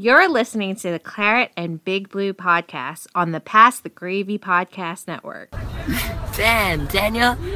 [0.00, 5.08] You're listening to the Claret and Big Blue podcast on the Pass the Gravy Podcast
[5.08, 5.50] Network.
[6.36, 7.34] Damn, Daniel.
[7.34, 7.50] Who do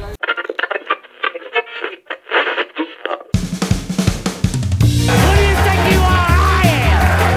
[5.47, 6.27] you think you are?
[6.35, 7.31] I am.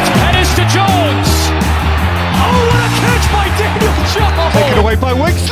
[0.00, 1.28] It's Pettis to Jones.
[2.40, 4.54] Oh, what a catch by Daniel Jones.
[4.54, 5.44] Taken away by Wicks.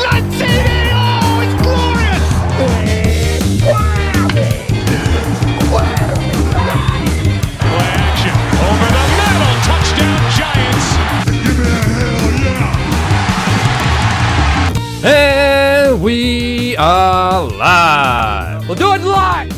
[17.57, 18.69] Live.
[18.69, 19.51] We'll do it live.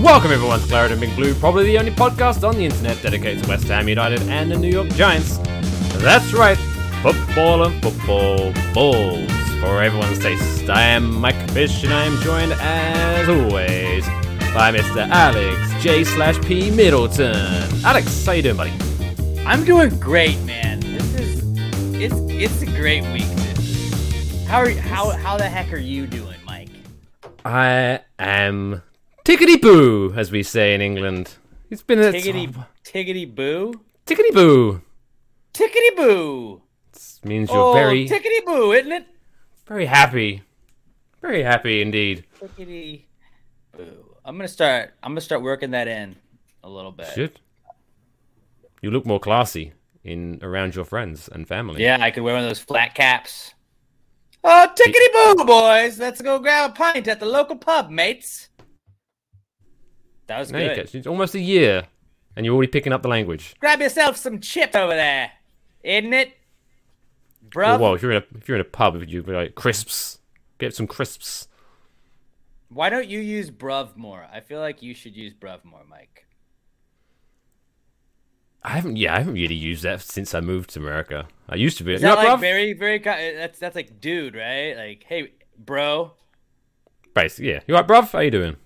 [0.00, 3.42] Welcome everyone to Claret and Big Blue, probably the only podcast on the internet dedicated
[3.42, 5.38] to West Ham United and the New York Giants.
[5.98, 6.56] That's right,
[7.02, 10.70] football and football balls for everyone's taste.
[10.70, 14.06] I am Mike Fish and I am joined as always
[14.54, 15.08] by Mr.
[15.08, 17.34] Alex J slash P Middleton.
[17.84, 18.72] Alex, how you doing, buddy?
[19.44, 20.78] I'm doing great, man.
[20.80, 21.42] This is
[21.94, 23.26] it's it's a great week.
[24.46, 26.29] How are you, how how the heck are you doing?
[27.44, 28.82] I am
[29.24, 31.34] tickety boo, as we say in England.
[31.70, 32.52] It's been a Tiggity
[32.84, 33.72] tiggity boo,
[34.06, 34.82] tickety boo.
[35.54, 36.62] tickety boo.
[37.24, 39.06] means you're Oh, very tickety boo, isn't it?
[39.66, 40.42] very happy
[41.22, 43.02] very happy indeed Tickety
[43.76, 44.16] boo.
[44.24, 44.94] I'm gonna start.
[45.02, 46.16] I'm gonna start working that in
[46.64, 47.08] a little bit.
[47.14, 47.38] shit
[48.82, 52.42] you look more classy in around your friends and family Yeah, I could wear one
[52.42, 53.54] of those flat caps.
[54.42, 55.98] Oh, tickety boo, boys!
[55.98, 58.48] Let's go grab a pint at the local pub, mates.
[60.26, 60.94] That was good.
[60.94, 61.88] it's almost a year
[62.36, 65.32] and you're already picking up the language Grab yourself some chips over there,
[65.82, 66.34] isn't it,
[67.52, 67.80] well, bruv?
[67.80, 70.18] well if you're in a if you're in a pub you'd be like crisps
[70.58, 71.48] get some crisps
[72.68, 74.24] Why don't you use bruv more?
[74.32, 76.26] I feel like you should use bruv more, Mike.
[78.62, 81.78] I haven't yeah I haven't really used that since I moved to America I used
[81.78, 82.40] to be Is that like bruv?
[82.40, 83.04] very, very?
[83.04, 84.74] Eh, that's that's like dude, right?
[84.76, 86.12] Like, hey, bro.
[87.14, 88.56] basically yeah you right bruv how you doing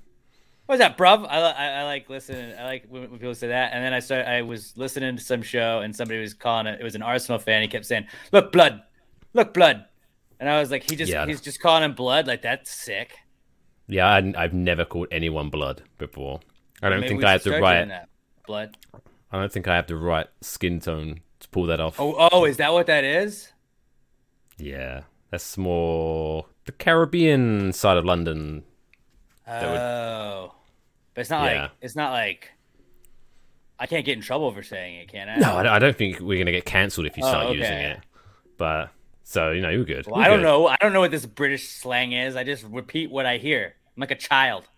[0.66, 1.26] What's that, bruv?
[1.28, 2.58] I, I, I like listening.
[2.58, 3.74] I like when, when people say that.
[3.74, 4.26] And then I started.
[4.30, 6.80] I was listening to some show, and somebody was calling it.
[6.80, 7.60] It was an Arsenal fan.
[7.60, 8.82] He kept saying, "Look, blood,
[9.34, 9.84] look, blood,"
[10.40, 11.26] and I was like, "He just Yeah.
[11.26, 12.26] he's just calling him blood.
[12.26, 13.12] Like that's sick."
[13.86, 16.40] yeah I, I've never called anyone blood before
[16.80, 18.06] I don't Maybe think I have the right
[18.46, 18.78] blood.
[19.34, 21.98] I don't think I have the right skin tone to pull that off.
[21.98, 23.52] Oh, oh, is that what that is?
[24.58, 25.02] Yeah,
[25.32, 28.62] that's more the Caribbean side of London.
[29.46, 30.54] would- Oh,
[31.14, 31.62] but it's not Yeah.
[31.62, 32.52] like it's not like
[33.78, 35.36] I can't get in trouble for saying it, can I?
[35.36, 37.56] No, I don't- think we're gonna get cancelled if you Oh, start okay.
[37.58, 38.00] using it.
[38.56, 38.90] But
[39.24, 40.06] so you know, you're good.
[40.06, 40.44] Well, We're I don't good.
[40.44, 40.68] know.
[40.68, 42.36] I don't know what this British slang is.
[42.36, 43.74] I just repeat what I hear.
[43.96, 44.68] I'm like a child.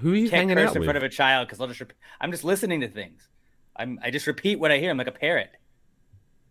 [0.00, 0.86] Who are you Can't hanging curse out in with?
[0.86, 1.80] front of a child because I'll just.
[1.80, 3.28] Rep- I'm just listening to things.
[3.78, 3.98] I'm.
[4.02, 4.90] I just repeat what I hear.
[4.90, 5.50] I'm like a parrot.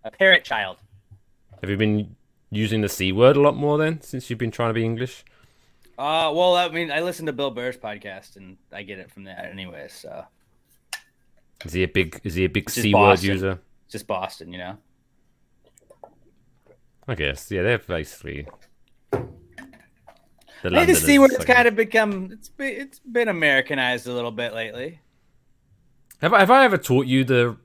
[0.04, 0.78] A parrot child.
[1.62, 2.16] Have you been
[2.50, 5.26] using the c word a lot more then since you've been trying to be English?
[5.98, 9.24] Uh, well, I mean, I listen to Bill Burr's podcast and I get it from
[9.24, 9.88] that anyway.
[9.90, 10.26] So
[11.66, 12.22] Is he a big?
[12.24, 13.60] Is he a big c word user?
[13.84, 14.78] it's just Boston, you know.
[17.08, 17.50] I guess.
[17.50, 18.48] Yeah, they're basically.
[20.64, 22.32] The Maybe the C word's kind of become.
[22.32, 25.00] It's been, it's been Americanized a little bit lately.
[26.22, 27.58] Have I, have I ever taught you the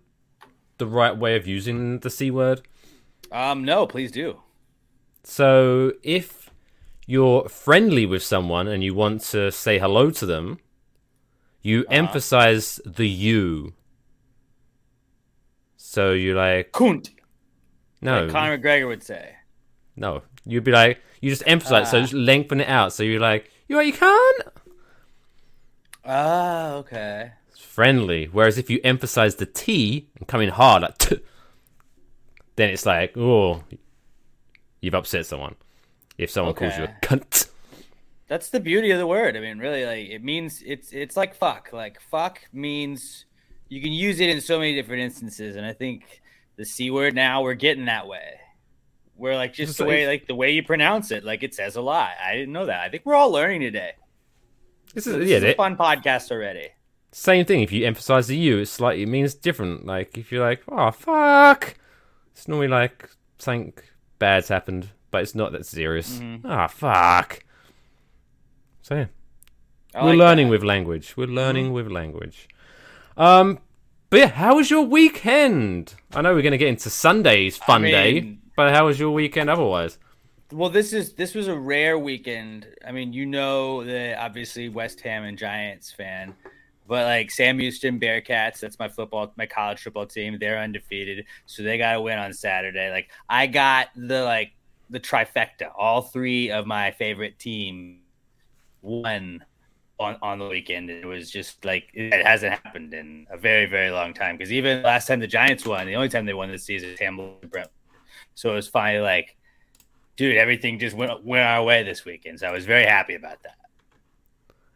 [0.79, 2.63] the right way of using the c word?
[3.31, 4.41] Um, no, please do.
[5.25, 6.51] So if
[7.07, 10.59] you're friendly with someone and you want to say hello to them,
[11.63, 11.95] you Uh-huh.
[11.95, 13.75] emphasize the you.
[15.77, 17.11] So you're like, Kunt,
[18.01, 19.37] no, like Conor McGregor would say.
[19.97, 20.23] no.
[20.45, 22.01] You'd be like, you just emphasize, so Ah.
[22.01, 22.93] just lengthen it out.
[22.93, 24.43] So you're like, you are, you can't.
[26.05, 27.31] Oh, okay.
[27.63, 28.27] Friendly.
[28.27, 31.19] Whereas if you emphasize the T and come in hard, like, t,
[32.57, 33.65] then it's like, oh,
[34.81, 35.57] you've upset someone.
[36.19, 37.49] If someone calls you a cunt.
[38.29, 39.37] That's the beauty of the word.
[39.37, 41.71] I mean, really, like it means it's it's like fuck.
[41.73, 43.27] Like fuck means
[43.69, 46.23] you can use it in so many different instances, and I think
[46.57, 48.41] the c word now we're getting that way.
[49.17, 51.83] We're like just the way like the way you pronounce it, like it says a
[51.83, 52.11] lot.
[52.23, 52.81] I didn't know that.
[52.81, 53.93] I think we're all learning today.
[54.95, 56.69] This is, This is, is a fun podcast already.
[57.13, 57.61] Same thing.
[57.63, 59.85] If you emphasize the you, it's slightly it means different.
[59.87, 61.75] Like if you're like, oh fuck,
[62.33, 63.75] it's normally like something
[64.19, 66.19] bad's happened, but it's not that serious.
[66.19, 66.47] Mm-hmm.
[66.47, 67.45] Ah fuck.
[68.81, 69.07] So yeah,
[69.95, 70.43] I we're like learning that.
[70.45, 70.51] Mm-hmm.
[70.51, 71.17] with language.
[71.17, 72.49] We're learning with language.
[73.17, 73.59] Um,
[74.09, 75.95] but yeah, how was your weekend?
[76.15, 79.51] I know we're gonna get into Sunday's fun day, mean- but how was your weekend
[79.51, 79.99] otherwise?
[80.51, 82.67] Well, this is this was a rare weekend.
[82.87, 86.35] I mean, you know that obviously West Ham and Giants fan,
[86.93, 90.37] But like Sam Houston Bearcats, that's my football, my college football team.
[90.39, 92.91] They're undefeated, so they got to win on Saturday.
[92.91, 94.53] Like I got the like
[94.91, 95.73] the trifecta.
[95.75, 98.01] All three of my favorite team
[98.83, 99.43] won
[99.99, 100.91] on on the weekend.
[100.91, 104.37] It was just like it hasn't happened in a very very long time.
[104.37, 107.49] Because even last time the Giants won, the only time they won this season Hamilton
[107.49, 107.71] Brent.
[108.35, 109.35] So it was finally like,
[110.17, 112.41] dude, everything just went went our way this weekend.
[112.41, 113.57] So I was very happy about that.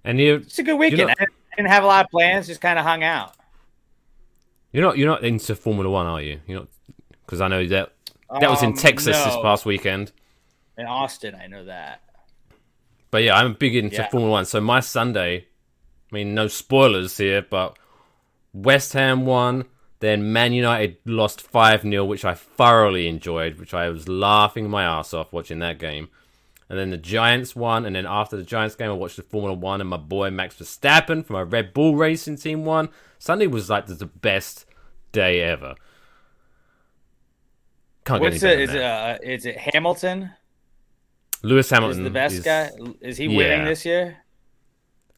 [0.02, 1.08] And you, It's a good weekend.
[1.08, 3.32] know- I didn't- have a lot of plans, just kind of hung out.
[4.72, 6.40] you're not you're not into Formula One, are you?
[6.46, 6.68] You're not
[7.24, 7.92] because I know that
[8.40, 10.12] that was in Um, Texas this past weekend.
[10.78, 12.02] In Austin, I know that.
[13.10, 14.08] But yeah, I'm big into Yeah.
[14.08, 14.44] Formula One.
[14.44, 17.78] So my Sunday, I mean, no spoilers here, but
[18.52, 19.64] West Ham won.
[20.00, 24.82] Then Man United lost 5 0, which I thoroughly enjoyed, which I was laughing my
[24.84, 26.08] ass off watching that game.
[26.68, 27.84] And then the Giants won.
[27.86, 30.56] And then after the Giants game, I watched the Formula One, and my boy Max
[30.56, 32.88] Verstappen from my Red Bull Racing team won.
[33.18, 34.66] Sunday was like the best
[35.12, 35.76] day ever.
[38.04, 38.68] Can't What's get any it?
[38.70, 40.30] Is it, uh, is it Hamilton?
[41.42, 42.70] Lewis Hamilton Is the best is- guy?
[43.00, 43.36] Is he yeah.
[43.36, 44.18] winning this year?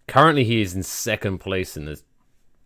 [0.07, 2.03] Currently, he is in second place in the It's,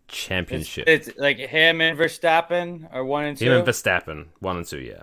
[0.09, 0.85] championship.
[0.87, 3.47] it's like him and Verstappen are one and two.
[3.47, 5.03] Him and Verstappen, one and two, yeah.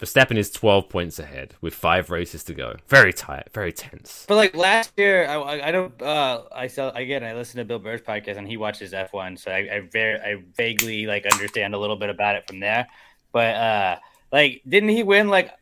[0.00, 2.76] Verstappen is 12 points ahead with five races to go.
[2.88, 4.24] Very tight, very tense.
[4.26, 6.00] But like last year, I, I, don't.
[6.00, 7.22] Uh, I saw again.
[7.22, 10.18] I listened to Bill Burr's podcast, and he watches F one, so I, I very,
[10.18, 12.88] I vaguely like understand a little bit about it from there.
[13.30, 13.96] But uh,
[14.32, 15.52] like, didn't he win like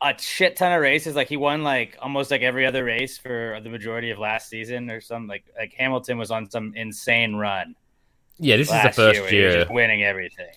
[0.00, 1.16] a shit ton of races?
[1.16, 4.88] Like he won like almost like every other race for the majority of last season,
[4.88, 5.26] or something.
[5.26, 7.74] Like like Hamilton was on some insane run.
[8.38, 9.52] Yeah, this is the first where he was year.
[9.62, 10.54] just winning everything.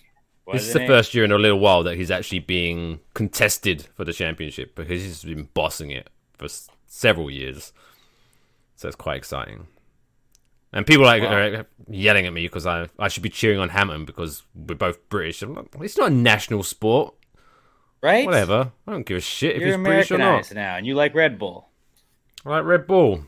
[0.52, 0.86] This is the he?
[0.86, 5.02] first year in a little while that he's actually being contested for the championship because
[5.02, 7.72] he's been bossing it for s- several years.
[8.76, 9.66] So it's quite exciting.
[10.72, 11.32] And people like Wow.
[11.34, 15.08] are yelling at me because I I should be cheering on Hamilton because we're both
[15.08, 15.40] British.
[15.42, 17.14] I'm like, it's not a national sport.
[18.02, 18.26] right?
[18.26, 18.72] Whatever.
[18.86, 20.52] I don't give a shit if You're he's British or not.
[20.52, 21.68] Now, and you like Red Bull.
[22.44, 23.24] I like Red Bull.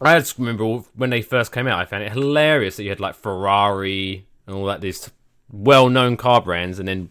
[0.00, 2.98] I just remember when they first came out, I found it hilarious that you had
[2.98, 5.08] like Ferrari and all that these
[5.54, 7.10] well-known car brands, and then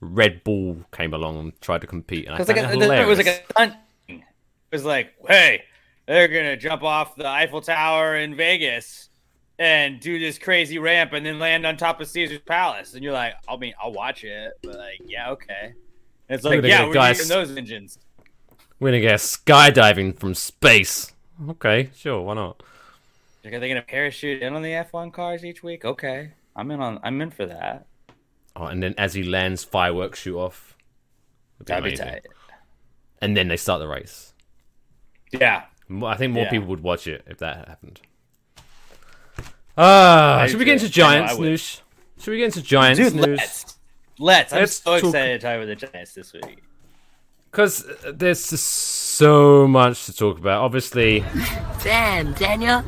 [0.00, 2.26] Red Bull came along and tried to compete.
[2.26, 3.74] And I like it a, it was like a stunt.
[4.08, 4.22] It
[4.70, 5.64] was like, hey,
[6.06, 9.08] they're gonna jump off the Eiffel Tower in Vegas
[9.58, 13.12] and do this crazy ramp and then land on top of Caesar's Palace, and you're
[13.12, 15.74] like, I mean, I'll watch it, but like, yeah, okay.
[16.28, 17.98] And it's like, yeah, we're guys- using those engines.
[18.80, 21.12] We're gonna get skydiving from space.
[21.48, 22.62] Okay, sure, why not?
[23.44, 25.84] Like, are they gonna parachute in on the F1 cars each week?
[25.84, 27.00] Okay, I'm in on.
[27.02, 27.86] I'm in for that.
[28.56, 30.76] Oh, and then as he lands, fireworks shoot off.
[31.58, 32.26] Would That'd be tight.
[33.20, 34.32] And then they start the race.
[35.32, 35.64] Yeah.
[36.04, 36.50] I think more Yeah.
[36.50, 38.00] people would watch it if that happened.
[39.76, 41.44] Ah, I should we get into I know I Giants would.
[41.48, 41.82] news?
[42.20, 43.26] Should we get into Giants Dude, news?
[43.38, 43.76] let's.
[44.18, 44.52] Let's.
[44.52, 46.62] I'm Let's so talk- excited to talk about the Giants this week.
[47.50, 50.62] Because there's just so much to talk about.
[50.62, 51.24] Obviously,
[51.82, 52.84] Damn, Daniel.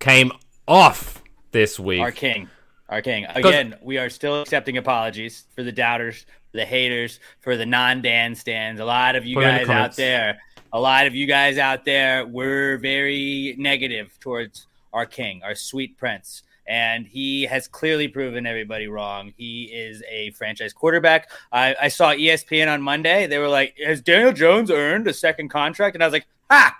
[0.00, 0.32] came
[0.66, 1.17] off
[1.52, 2.00] this week.
[2.00, 2.48] Our king.
[2.88, 3.26] Our king.
[3.26, 8.00] Again, we are still accepting apologies for the doubters, for the haters, for the non
[8.00, 8.80] Dan stands.
[8.80, 10.38] A lot of you guys out there,
[10.72, 15.98] a lot of you guys out there were very negative towards our king, our sweet
[15.98, 16.42] prince.
[16.66, 19.32] And he has clearly proven everybody wrong.
[19.38, 21.30] He is a franchise quarterback.
[21.50, 23.26] I, I saw ESPN on Monday.
[23.26, 25.96] They were like, Has Daniel Jones earned a second contract?
[25.96, 26.76] And I was like, Ha!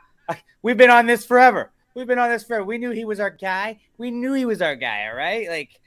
[0.62, 1.70] We've been on this forever.
[1.94, 2.64] We've been on this forever.
[2.64, 3.80] We knew he was our guy.
[3.96, 5.48] We knew he was our guy, all right?
[5.48, 5.80] Like,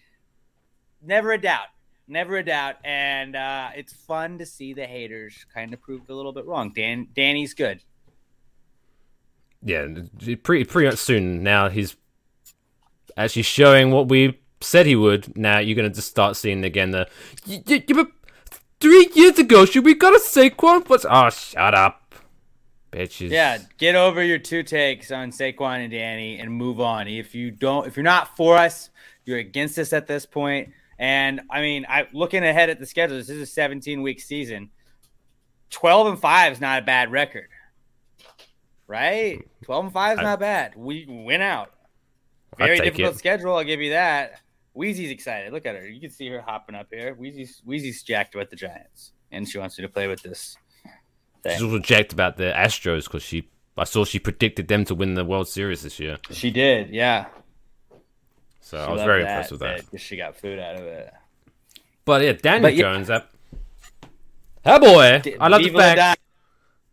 [1.01, 1.67] never a doubt.
[2.07, 2.75] Never a doubt.
[2.83, 6.73] And uh, it's fun to see the haters kind of proved a little bit wrong.
[6.75, 7.81] Dan Danny's good.
[9.63, 9.87] Yeah,
[10.43, 11.69] pretty pretty much soon now.
[11.69, 11.95] He's
[13.15, 15.37] actually showing what we said he would.
[15.37, 17.07] Now you're gonna just start seeing again the.
[18.79, 20.89] Three years ago, should we got a Saquon?
[20.89, 22.00] What's oh shut up,
[22.91, 23.29] bitches.
[23.29, 27.07] Yeah, get over your two takes on Saquon and Danny and move on.
[27.07, 28.89] If you don't, if you're not for us,
[29.25, 30.69] you're against us at this point.
[30.99, 33.17] And I mean, I looking ahead at the schedule.
[33.17, 34.69] This is a 17 week season.
[35.71, 37.47] 12 and five is not a bad record,
[38.87, 39.39] right?
[39.63, 40.73] 12 and five is I- not bad.
[40.75, 41.71] We win out.
[42.57, 43.17] Very difficult it.
[43.17, 43.55] schedule.
[43.55, 44.41] I'll give you that.
[44.73, 45.53] Wheezy's excited.
[45.53, 45.87] Look at her.
[45.87, 47.13] You can see her hopping up here.
[47.15, 50.57] Wheezy's Wheezy's jacked with the Giants, and she wants me to play with this.
[51.45, 51.63] She's Thing.
[51.65, 53.47] also jacked about the Astros because she.
[53.77, 57.27] I saw she predicted them to win the World Series this year, She did, yeah.
[58.59, 59.89] so She I was very that, impressed with that.
[59.91, 61.11] that She got food out of it.
[62.05, 63.07] But yeah, Daniel But yeah- Jones.
[63.07, 63.29] That.
[64.65, 66.15] Oh boy, I love the Viva la fact Di-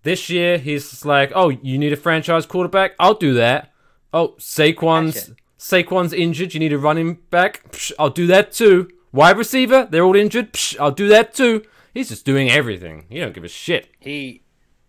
[0.05, 2.93] this year he's like, oh, you need a franchise quarterback?
[2.99, 3.73] I'll do that.
[4.13, 5.33] Oh, Saquon's.
[5.59, 6.55] Saquon's injured.
[6.55, 7.71] You need a running back.
[7.73, 8.89] Psh, I'll do that too.
[9.13, 10.53] Wide receiver, they're all injured.
[10.53, 11.65] Psh, I'll do that too.
[11.99, 13.07] He's just doing everything.
[13.09, 13.89] He don't give a shit.
[13.99, 14.45] He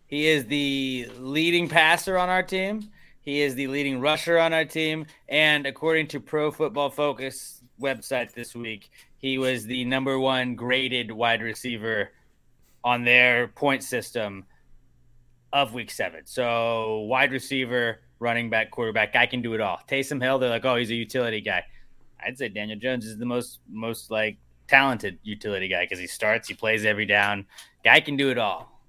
[0.05, 2.91] he is the leading passer on our team.
[3.19, 8.33] He is the leading rusher on our team, and according to Pro Football Focus website
[8.33, 12.11] this week, he was the number one graded wide receiver
[12.83, 14.45] on their point system
[15.51, 16.27] of week seven.
[16.27, 19.79] So wide receiver, running back, quarterback, guy can do it all.
[19.87, 21.63] Taysom Hill, they're like, oh, he's a utility guy.
[22.23, 24.37] I'd say Daniel Jones is the most most like
[24.69, 27.45] talented utility guy because he starts, he plays every down.
[27.83, 28.81] Guy can do it all.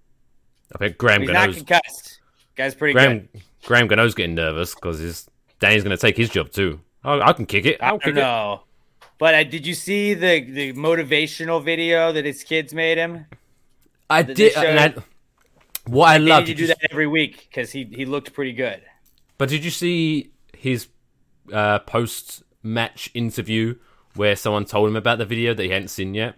[0.74, 2.20] I think Graham He's not concussed.
[2.56, 3.42] Guy's pretty Graham good.
[3.64, 6.80] Graham Gano's getting nervous because his Danny's going to take his job too.
[7.04, 7.82] Oh, I can kick it.
[7.82, 8.20] I I'll don't kick it.
[8.20, 8.62] know.
[9.18, 13.26] But uh, did you see the the motivational video that his kids made him?
[14.08, 14.56] I did.
[14.56, 14.94] I,
[15.86, 16.44] what I They love.
[16.46, 18.82] to do that every week because he he looked pretty good.
[19.38, 20.88] But did you see his
[21.52, 23.76] uh, post match interview
[24.14, 26.36] where someone told him about the video that he hadn't seen yet?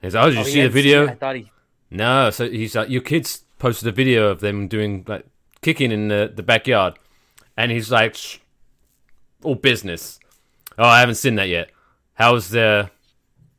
[0.00, 1.50] He's like, "Oh, did you Oh, see the video?" I thought he.
[1.90, 2.30] No.
[2.30, 5.26] So he's like, "Your kids posted a video of them doing like
[5.60, 6.98] kicking in the, the backyard,"
[7.56, 8.38] and he's like, "Shh,
[9.42, 10.18] "All business."
[10.78, 11.70] Oh, I haven't seen that yet.
[12.14, 12.90] How's their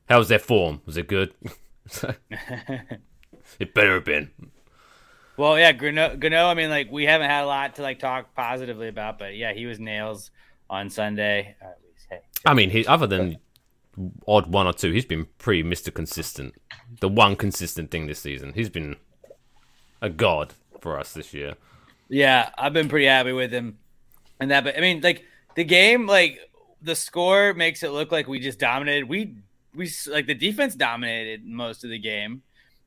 [0.09, 0.81] How's their form?
[0.85, 1.33] Was it good?
[3.59, 4.31] it better have been.
[5.37, 6.45] Well, yeah, Gano, Gano.
[6.47, 9.53] I mean, like we haven't had a lot to like talk positively about, but yeah,
[9.53, 10.29] he was nails
[10.69, 11.55] on Sunday.
[11.61, 11.82] Or at least, hey,
[12.45, 13.37] I mean, he other than
[14.27, 16.55] odd one or two, he's been pretty Mister Consistent.
[16.99, 18.95] The one consistent thing this season, he's been
[20.01, 21.55] a god for us this year.
[22.09, 23.77] Yeah, I've been pretty happy with him.
[24.39, 25.23] And that, but I mean, like
[25.55, 26.39] the game, like
[26.81, 29.07] the score makes it look like we just dominated.
[29.07, 29.35] We
[29.73, 32.41] we like the defense dominated most of the game,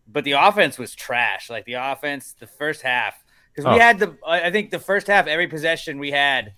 [0.07, 1.49] but the offense was trash.
[1.49, 3.15] Like the offense, the first half,
[3.55, 3.79] because we Oh.
[3.79, 6.53] had the I I think the first half every possession we had,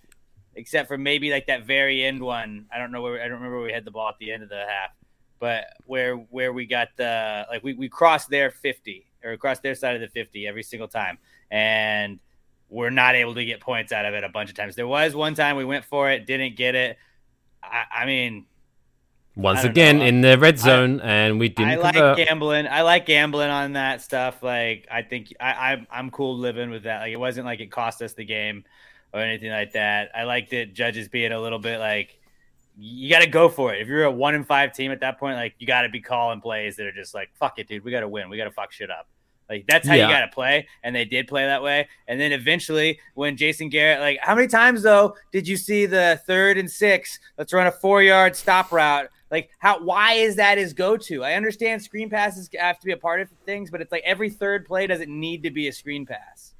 [0.58, 2.66] except for maybe like that very end one.
[2.74, 4.42] I don't know where I don't remember where we had the ball at the end
[4.42, 4.90] of the half,
[5.38, 9.74] but where where we got the like we we crossed their fifty or across their
[9.74, 11.18] side of the fifty every single time,
[11.50, 12.18] and
[12.68, 14.74] we're not able to get points out of it a bunch of times.
[14.74, 16.98] There was one time we went for it, didn't get it.
[17.62, 18.44] I, I mean,
[19.36, 20.04] Once I again know.
[20.04, 22.18] in the red zone, and we didn't I like convert.
[22.18, 22.66] gambling.
[22.66, 24.42] I like gambling on that stuff.
[24.42, 27.00] Like, I think I, I'm I'm cool living with that.
[27.00, 28.64] Like, it wasn't like it cost us the game
[29.12, 30.10] or anything like that.
[30.14, 32.18] I liked it judges being a little bit like,
[32.80, 33.80] you got to go for it.
[33.82, 36.00] If you're a one in five team at that point, like you got to be
[36.00, 37.84] calling plays that are just like, fuck it, dude.
[37.84, 38.28] We got to win.
[38.30, 39.08] We got to fuck shit up.
[39.48, 40.06] Like that's how Yeah.
[40.06, 41.88] you got to play, and they did play that way.
[42.06, 46.20] And then eventually, when Jason Garrett, like, how many times though did you see the
[46.26, 47.18] third and six?
[47.38, 49.08] Let's run a four yard stop route.
[49.30, 49.82] Like, how?
[49.82, 51.24] Why is that his go to?
[51.24, 54.28] I understand screen passes have to be a part of things, but it's like every
[54.30, 56.52] third play doesn't need to be a screen pass.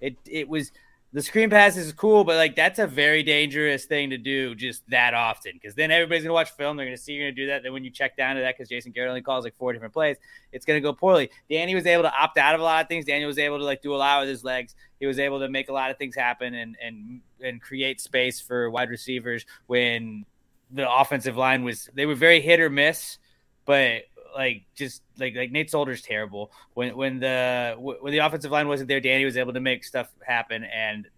[0.00, 0.72] It it was
[1.14, 4.82] the screen pass is cool, but like that's a very dangerous thing to do just
[4.88, 6.76] that often because then everybody's gonna watch film.
[6.76, 7.62] They're gonna see you're gonna do that.
[7.62, 9.92] Then when you check down to that, because Jason Garrett only calls like four different
[9.92, 10.16] plays,
[10.52, 11.30] it's gonna go poorly.
[11.50, 13.04] Danny was able to opt out of a lot of things.
[13.04, 14.74] Daniel was able to like do a lot with his legs.
[15.00, 18.40] He was able to make a lot of things happen and and and create space
[18.40, 20.24] for wide receivers when
[20.70, 23.18] the offensive line was they were very hit or miss,
[23.66, 24.04] but
[24.34, 26.52] like just like like Nate Solder's terrible.
[26.74, 30.08] When when the when the offensive line wasn't there, Danny was able to make stuff
[30.24, 31.08] happen, and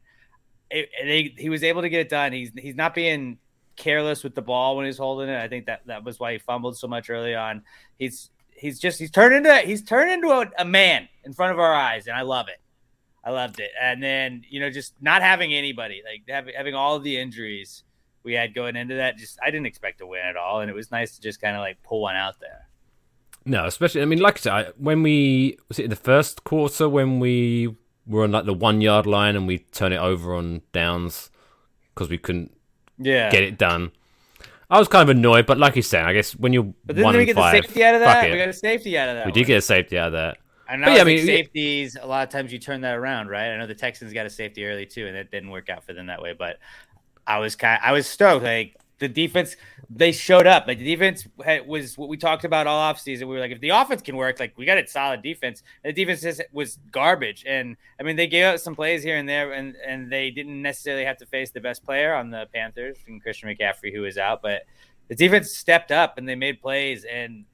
[0.70, 2.32] it, he was able to get it done.
[2.32, 3.38] He's he's not being
[3.76, 5.40] careless with the ball when he's holding it.
[5.40, 7.62] I think that that was why he fumbled so much early on.
[7.98, 11.58] He's he's just he's turned into he's turned into a, a man in front of
[11.58, 12.60] our eyes, and I love it.
[13.22, 13.70] I loved it.
[13.80, 17.84] And then you know just not having anybody like having having all the injuries
[18.22, 19.16] we had going into that.
[19.16, 21.56] Just I didn't expect to win at all, and it was nice to just kind
[21.56, 22.68] of like pull one out there.
[23.46, 26.44] No, especially I mean, like I said, I, when we was it in the first
[26.44, 27.74] quarter when we
[28.06, 31.30] were on like the one yard line and we turn it over on downs
[31.94, 32.52] because we couldn't
[32.98, 33.92] Yeah, get it done.
[34.70, 37.04] I was kind of annoyed, but like you said, I guess when you're But then
[37.04, 38.30] one we get five, the safety out of that.
[38.30, 39.24] We got a safety out of that.
[39.24, 39.32] we one.
[39.32, 40.38] did get a safety out of that.
[40.66, 41.96] And yeah, I mean, safeties.
[42.00, 43.50] A lot of times you turn that around, right?
[43.50, 45.92] I know the Texans got a safety early too, and it didn't work out for
[45.92, 46.32] them that way.
[46.32, 46.58] But
[47.26, 48.44] I was kind, I was stoked.
[48.44, 49.56] Like the defense,
[49.90, 50.66] they showed up.
[50.66, 51.26] Like the defense
[51.66, 53.20] was what we talked about all offseason.
[53.20, 55.62] We were like, if the offense can work, like we got a solid defense.
[55.82, 57.44] And the defense was garbage.
[57.46, 60.62] And I mean, they gave up some plays here and there, and and they didn't
[60.62, 64.16] necessarily have to face the best player on the Panthers and Christian McCaffrey, who was
[64.16, 64.62] out, but
[65.08, 67.44] the defense stepped up and they made plays and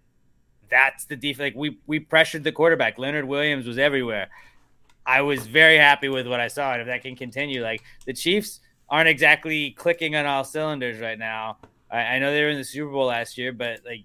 [0.68, 1.40] that's the defense.
[1.40, 2.99] Like we we pressured the quarterback.
[2.99, 4.28] Leonard Williams was everywhere.
[5.04, 8.12] I was very happy with what I saw, and if that can continue, like the
[8.12, 11.59] Chiefs aren't exactly clicking on all cylinders right now.
[11.90, 14.04] I, I know they were in the Super Bowl last year, but like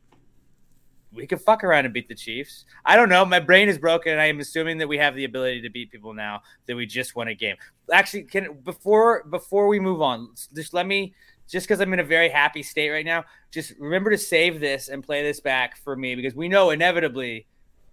[1.16, 2.66] we could fuck around and beat the Chiefs.
[2.84, 3.26] I don't know.
[3.26, 5.92] My brain is broken, and I am assuming that we have the ability to beat
[5.92, 7.56] people now that we just won a game.
[7.92, 11.14] Actually, can before before we move on, just let me
[11.48, 14.90] just because I'm in a very happy state right now, just remember to save this
[14.90, 17.48] and play this back for me because we know inevitably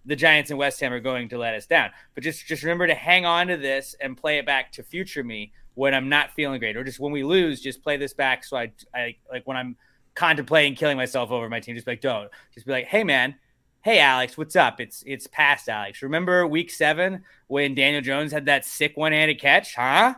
[0.04, 1.90] the Giants and West Ham are going to let us down.
[2.14, 5.22] But just just remember to hang on to this and play it back to future
[5.22, 8.44] me when I'm not feeling great, or just when we lose, just play this back.
[8.44, 9.76] So I, I like when I'm
[10.14, 13.34] contemplating killing myself over my team, just like, don't, just be like, hey man,
[13.80, 14.80] hey Alex, what's up?
[14.80, 16.02] It's it's past Alex.
[16.02, 20.14] Remember week seven when Daniel Jones had that sick one-handed catch, huh?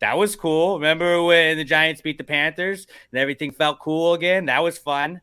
[0.00, 0.74] That was cool.
[0.74, 4.46] Remember when the Giants beat the Panthers and everything felt cool again?
[4.46, 5.20] That was fun,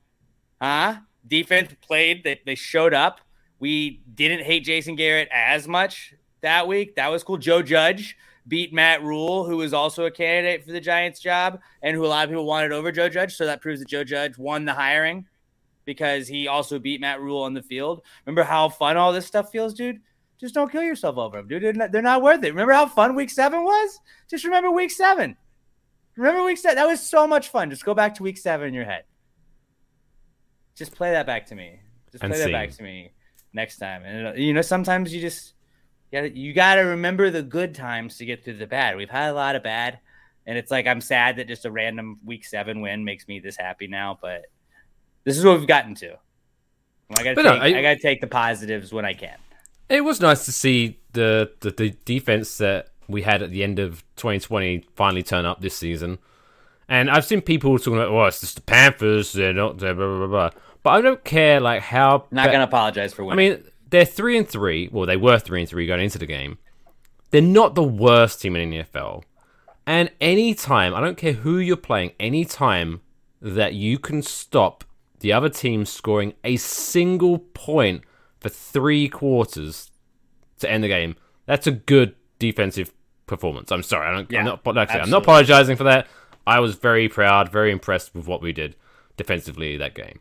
[0.62, 0.98] huh?
[1.28, 2.24] Defense played.
[2.24, 3.20] They, they showed up.
[3.60, 6.96] We didn't hate Jason Garrett as much that week.
[6.96, 7.38] That was cool.
[7.38, 8.16] Joe Judge
[8.50, 12.08] beat Matt Rhule, who was also a candidate for the Giants job and who a
[12.08, 13.36] lot of people wanted over Joe Judge.
[13.36, 15.26] So that proves that Joe Judge won the hiring
[15.86, 18.02] because he also beat Matt Rhule on the field.
[18.26, 20.02] Remember how fun all this stuff feels, dude?
[20.40, 21.64] Just don't kill yourself over them, dude.
[21.64, 22.50] They're not, they're not worth it.
[22.50, 24.00] Remember how fun week seven was?
[24.30, 25.38] Just remember week seven.
[26.16, 26.76] Remember week seven?
[26.76, 27.70] That was so much fun.
[27.70, 29.04] Just go back to week seven in your head.
[30.76, 31.80] Just play that back to me.
[32.12, 33.12] Just play that back to me
[33.54, 34.04] next time.
[34.04, 35.54] And uh, you know, sometimes you just
[36.12, 38.98] you gotta, you gotta remember the good times to get through the bad.
[38.98, 40.00] We've had a lot of bad,
[40.46, 43.58] and it's like I'm sad that just a random week seven win makes me this
[43.58, 44.18] happy now.
[44.22, 44.46] But
[45.24, 46.18] this is what we've gotten to.
[47.12, 49.38] I gotta, take, no, I, I gotta take the positives when I can.
[49.90, 53.80] It was nice to see the, the, the defense that we had at the end
[53.80, 56.20] of 2020 finally turn up this season.
[56.88, 60.18] And I've seen people talking about, oh, it's just the Panthers, they're not, blah, blah,
[60.18, 60.50] blah, blah.
[60.82, 62.26] But I don't care, like, how.
[62.32, 63.52] Not going to apologize for winning.
[63.52, 64.90] I mean, they're 3 and 3.
[64.92, 66.58] Well, they were 3 and 3 going into the game.
[67.32, 69.24] They're not the worst team in the NFL.
[69.86, 73.02] And any time, I don't care who you're playing, any time
[73.42, 74.84] that you can stop
[75.20, 78.04] the other team scoring a single point
[78.40, 79.92] for three quarters
[80.60, 81.16] to end the game,
[81.46, 82.94] that's a good defensive
[83.26, 83.72] performance.
[83.72, 86.08] I'm sorry, I don't, yeah, I'm not, like I'm not apologizing for that.
[86.46, 88.76] I was very proud, very impressed with what we did
[89.18, 90.20] defensively that game.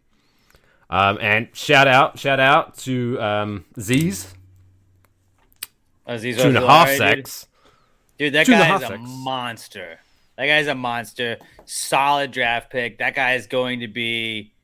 [0.90, 4.34] Um, and shout out, shout out to um, Z's.
[6.08, 7.46] Azeez two and a half sacks.
[8.18, 10.00] Dude, that guy is a monster.
[10.36, 11.36] That guy's a monster.
[11.66, 12.98] Solid draft pick.
[12.98, 14.54] That guy is going to be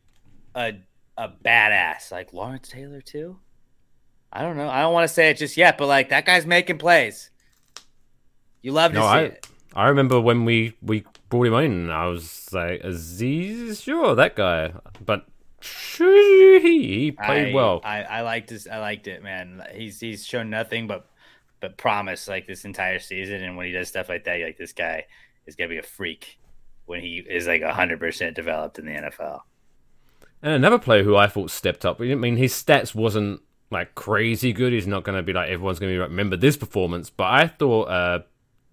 [0.55, 0.75] a
[1.17, 2.11] a badass.
[2.11, 3.39] Like Lawrence Taylor too.
[4.33, 4.69] I don't know.
[4.69, 7.31] I don't want to say it just yet, but like that guy's making plays.
[8.63, 9.47] You love to no, see I, it.
[9.75, 14.73] I remember when we we brought him in, I was like, Azeez, sure, that guy,
[15.05, 15.27] but
[15.97, 17.81] he played I, well.
[17.85, 18.67] I, I liked this.
[18.71, 19.63] I liked it, man.
[19.73, 21.07] He's he's shown nothing but
[21.61, 24.73] but promise like this entire season, and when he does stuff like that, like this
[24.73, 25.07] guy
[25.47, 26.39] is gonna be a freak
[26.87, 29.41] when he is like hundred percent developed in the NFL.
[30.43, 32.01] And another player who I thought stepped up.
[32.01, 34.75] I mean, his stats wasn't like crazy good.
[34.75, 37.09] He's not going to be like everyone's going to remember this performance.
[37.09, 38.19] But I thought uh,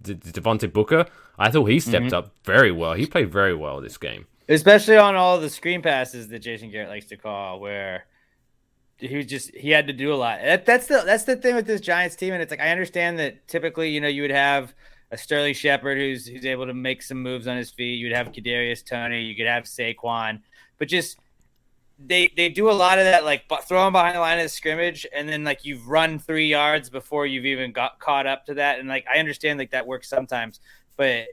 [0.02, 1.06] De- Devontae Booker,
[1.40, 2.16] I thought he stepped mm-hmm.
[2.16, 2.94] up very well.
[2.94, 6.90] He played very well this game, especially on all the screen passes that Jason Garrett
[6.90, 8.06] likes to call, where
[8.98, 10.40] he was just he had to do a lot.
[10.42, 13.20] That, that's the that's the thing with this Giants team, and it's like I understand
[13.20, 14.74] that typically you know you would have
[15.12, 18.00] a Sterling Shepard who's who's able to make some moves on his feet.
[18.00, 20.42] You'd have Kadarius Toney, you could have Saquon,
[20.78, 21.18] but just
[22.04, 24.50] they they do a lot of that, like throw them behind the line of the
[24.50, 28.56] scrimmage, and then like you've run three yards before you've even got caught up to
[28.56, 28.80] that.
[28.80, 30.60] And like I understand like that works sometimes,
[30.98, 31.26] but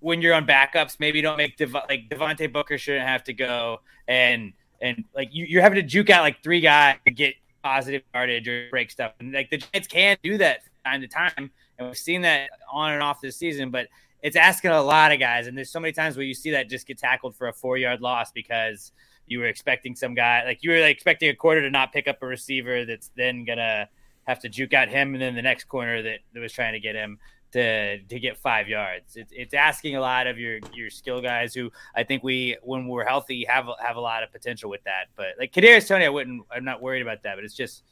[0.00, 3.80] when you're on backups, maybe don't make Dev- like Devontae Booker shouldn't have to go
[4.08, 8.02] and and like you, you're having to juke out like three guys to get positive
[8.14, 9.12] yardage or break stuff.
[9.20, 12.92] And like the Giants can do that time to time, and we've seen that on
[12.92, 13.88] and off this season, but
[14.22, 15.46] it's asking a lot of guys.
[15.46, 17.76] And there's so many times where you see that just get tackled for a four
[17.76, 18.92] yard loss because
[19.26, 22.08] you were expecting some guy like you were like, expecting a quarter to not pick
[22.08, 23.88] up a receiver that's then gonna
[24.24, 26.80] have to juke out him and then the next corner that, that was trying to
[26.80, 27.18] get him
[27.52, 29.16] to to get five yards.
[29.16, 32.86] It's it's asking a lot of your your skill guys who I think we when
[32.86, 35.06] we're healthy have have a lot of potential with that.
[35.16, 37.36] But like Kadarius Toney, I wouldn't I'm not worried about that.
[37.36, 37.82] But it's just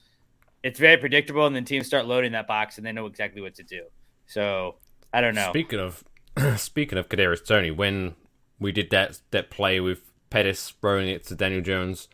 [0.62, 3.54] it's very predictable, and then teams start loading that box and they know exactly what
[3.56, 3.84] to do.
[4.26, 4.76] So
[5.12, 5.50] I don't know.
[5.50, 6.04] Speaking of
[6.58, 8.14] speaking of Kadarius Toney, when
[8.58, 12.08] we did that that play with Pettis throwing it to Daniel Jones.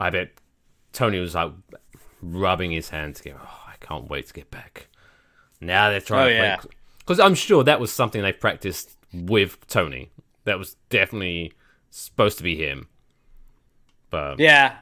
[0.00, 0.30] I bet
[0.92, 1.52] Toney was like
[2.22, 3.22] rubbing his hands.
[3.26, 4.88] Oh, I can't wait to get back.
[5.60, 6.56] Now they're trying oh, to yeah.
[6.56, 6.70] play.
[6.98, 10.10] Because I'm sure that was something they practiced with Toney.
[10.44, 11.52] That was definitely
[11.90, 12.88] supposed to be him.
[14.10, 14.76] But yeah,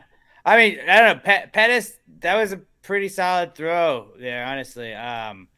[0.44, 1.48] I mean, I don't know.
[1.52, 4.94] Pettis, that was a pretty solid throw there, honestly.
[4.94, 5.48] Um,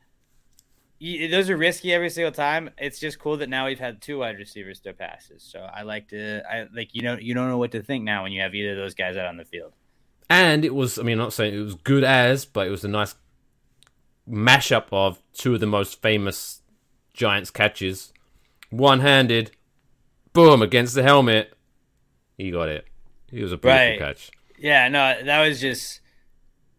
[1.01, 2.71] those are risky every single time.
[2.79, 5.43] It's just cool that now we've had two wide receivers throw passes.
[5.43, 8.23] So I like to, I like you know, you don't know what to think now
[8.23, 9.73] when you have either of those guys out on the field.
[10.31, 12.85] And it was, I mean, I'm not saying it was good as, but it was
[12.85, 13.15] a nice
[14.29, 16.63] mashup of two of the most famous
[17.15, 18.13] Giants catches,
[18.71, 19.51] one-handed,
[20.33, 21.53] boom against the helmet.
[22.37, 22.87] He got it.
[23.31, 23.99] He was a beautiful Right.
[23.99, 24.31] catch.
[24.59, 26.01] Yeah, no, that was just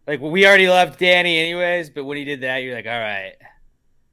[0.06, 3.34] like we already loved Danny anyways, but when he did that, you're like, all right,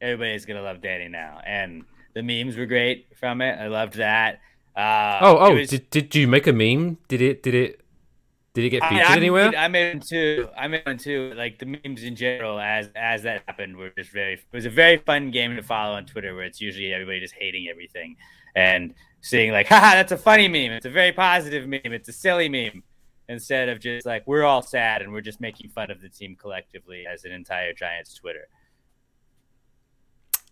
[0.01, 1.41] everybody's gonna love Danny now.
[1.45, 3.57] And the memes were great from it.
[3.59, 4.39] I loved that.
[4.75, 6.97] Uh, Oh, oh, was- did, did you make a meme?
[7.07, 7.81] Did it did it
[8.57, 9.53] did it get featured I, anywhere?
[9.55, 10.49] I made one too.
[10.57, 11.31] I made one too.
[11.35, 14.33] Like the memes in general, as as that happened, were just very.
[14.33, 17.35] It was a very fun game to follow on Twitter, where it's usually everybody just
[17.35, 18.15] hating everything
[18.55, 20.71] and seeing like, haha, that's a funny meme.
[20.71, 21.81] It's a very positive meme.
[21.83, 22.81] It's a silly meme.
[23.29, 26.35] Instead of just like we're all sad and we're just making fun of the team
[26.35, 28.47] collectively as an entire Giants Twitter.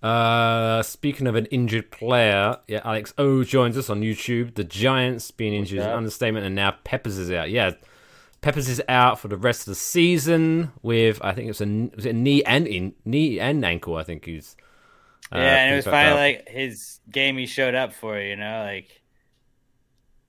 [0.04, 4.54] Uh, speaking of an injured player, yeah, Alex O joins us on YouTube.
[4.54, 7.50] The Giants being injured is an understatement, and now Peppers is out.
[7.50, 7.72] Yeah,
[8.46, 12.06] Peppers is out for the rest of the season with I think it's a was
[12.06, 13.96] it a knee and in knee and ankle.
[13.96, 14.56] I think he's
[15.34, 18.20] uh, yeah, and it was finally like his game he showed up for.
[18.20, 19.02] You know, like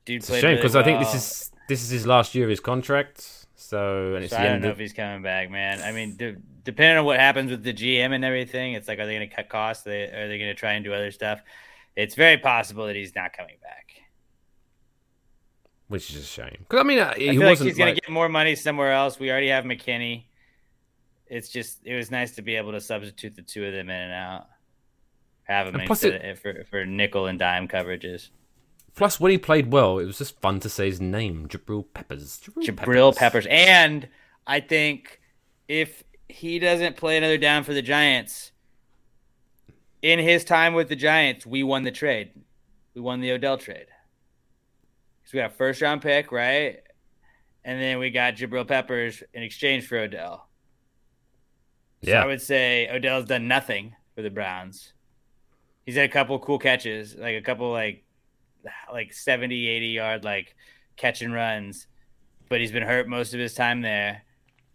[0.07, 2.35] dude It's a played shame really because I think this is this is his last
[2.35, 3.47] year of his contract.
[3.55, 5.83] So and it's So I don't know of, if he's coming back, man.
[5.83, 9.05] I mean, de- depending on what happens with the GM and everything, it's like, are
[9.05, 9.85] they going to cut costs?
[9.85, 11.43] They, are they going to try and do other stuff?
[11.97, 13.86] It's very possible that he's not coming back.
[15.89, 16.57] Which is a shame.
[16.61, 18.57] Because I mean, uh, I he feel like he's going like, to get more money
[18.57, 19.21] somewhere else.
[19.21, 20.25] We already have McKinney.
[21.29, 23.97] It's just, it was nice to be able to substitute the two of them in
[23.97, 24.47] and out.
[25.45, 28.31] Have them plus of, for, for nickel and dime coverages.
[28.97, 32.41] plus when he played well, it was just fun to say his name, Jabrill Peppers.
[32.59, 33.47] Jabrill Peppers.
[33.49, 34.09] And
[34.47, 35.21] I think
[35.69, 38.51] if he doesn't play another down for the Giants,
[40.03, 42.31] in his time with the Giants, we won the trade.
[42.95, 43.87] We won the Odell trade.
[45.27, 46.79] Because we got first round pick, right?
[47.65, 50.49] And then we got Jabrill Peppers in exchange for Odell.
[52.05, 52.23] So Yeah.
[52.23, 54.93] I would say Odell's done nothing for the Browns.
[55.85, 58.05] He's had a couple cool catches, like a couple like
[58.93, 60.55] like 70, 80 yard like
[60.97, 61.89] catch and runs,
[62.49, 64.23] but he's been hurt most of his time there.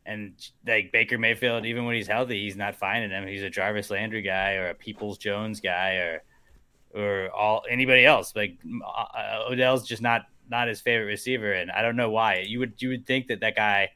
[0.05, 0.33] And
[0.67, 3.25] like Baker Mayfield, even when he's healthy, he's not finding him.
[3.25, 6.23] He's a Jarvis Landry guy or a Peoples Jones guy or
[6.93, 8.35] or all anybody else.
[8.35, 12.43] Like uh, Odell's just not not his favorite receiver, and I don't know why.
[12.45, 13.89] You would you would think that that guy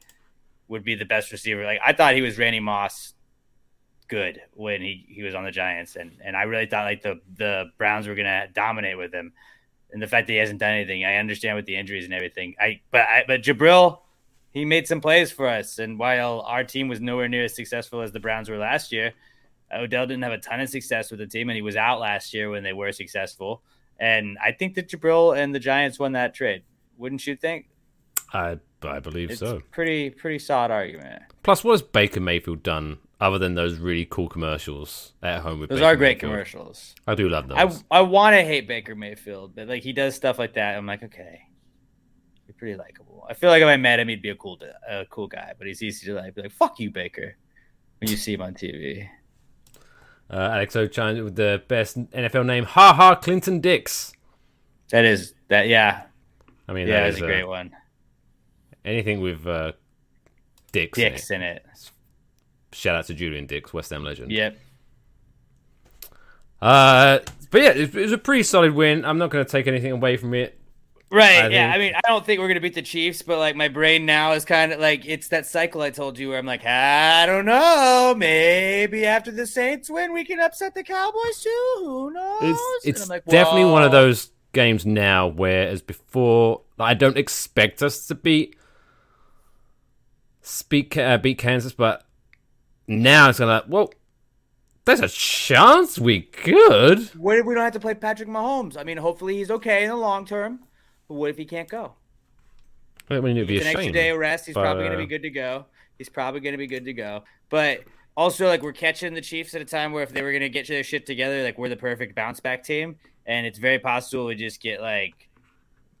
[0.68, 1.64] would be the best receiver.
[1.64, 3.12] Like I thought he was Randy Moss
[4.08, 7.20] good when he, he was on the Giants and, and I really thought like the
[7.36, 9.32] the Browns were gonna dominate with him.
[9.92, 12.56] And the fact that he hasn't done anything, I understand with the injuries and everything.
[12.60, 14.00] I but I but Jabrill,
[14.50, 15.78] he made some plays for us.
[15.78, 19.12] And while our team was nowhere near as successful as the Browns were last year,
[19.72, 22.34] Odell didn't have a ton of success with the team, and he was out last
[22.34, 23.62] year when they were successful.
[23.98, 26.62] And I think that Jabrill and the Giants won that trade.
[26.98, 27.68] Wouldn't you think?
[28.32, 29.62] I I believe It's so.
[29.70, 31.22] pretty pretty solid argument.
[31.42, 35.70] Plus, what has Baker Mayfield done other than those really cool commercials at home with?
[35.70, 36.32] Those Baker are great Mayfield?
[36.32, 36.94] commercials.
[37.06, 37.82] I do love those.
[37.90, 40.76] I I want to hate Baker Mayfield, but like he does stuff like that.
[40.76, 41.40] I'm like, okay,
[42.46, 43.24] you're pretty likable.
[43.28, 45.66] I feel like if I met him, he'd be a cool a cool guy, but
[45.66, 46.34] he's easy to like.
[46.34, 47.36] Be like, fuck you, Baker,
[48.00, 49.08] when you see him on TV.
[50.30, 52.64] Uh, Alex O chimed with the best NFL name.
[52.64, 54.12] Ha ha, Clinton Dix.
[54.90, 55.68] That is that.
[55.68, 56.02] Yeah,
[56.68, 57.70] I mean, yeah, that's is a uh, great one.
[58.84, 59.72] anything with uh,
[60.72, 60.98] Dix.
[60.98, 61.30] in it.
[61.30, 61.66] In it.
[62.72, 64.32] Shout out to Julian Dicks, West Ham legend.
[64.32, 64.58] Yep.
[66.60, 69.04] Uh, but yeah, it, it was a pretty solid win.
[69.04, 70.55] I'm not going to take anything away from it.
[71.10, 71.44] Right.
[71.44, 71.72] I yeah.
[71.72, 74.06] think- I mean, I don't think we're gonna beat the Chiefs, but like my brain
[74.06, 77.26] now is kind of like it's that cycle I told you where I'm like, I
[77.26, 81.74] don't know, maybe after the Saints win, we can upset the Cowboys too.
[81.78, 82.40] Who knows?
[82.42, 86.94] It's And it's I'm like, definitely one of those games now where, as before, I
[86.94, 88.56] don't expect us to beat
[90.40, 92.04] speak uh, beat Kansas, but
[92.88, 93.92] now it's gonna well.
[94.86, 97.08] There's a chance we could.
[97.16, 98.76] What if we don't have to play Patrick Mahomes?
[98.76, 100.60] I mean, hopefully he's okay in the long term.
[101.08, 101.94] But what if he can't go?
[103.08, 104.46] I mean, it'd be an extra day of rest.
[104.46, 105.66] He's but, probably going to be good to go.
[105.98, 107.22] He's probably going to be good to go.
[107.48, 107.84] But
[108.16, 110.48] also, like, we're catching the Chiefs at a time where if they were going to
[110.48, 112.96] get their shit together, like, we're the perfect bounce back team.
[113.26, 115.28] And it's very possible we just get, like,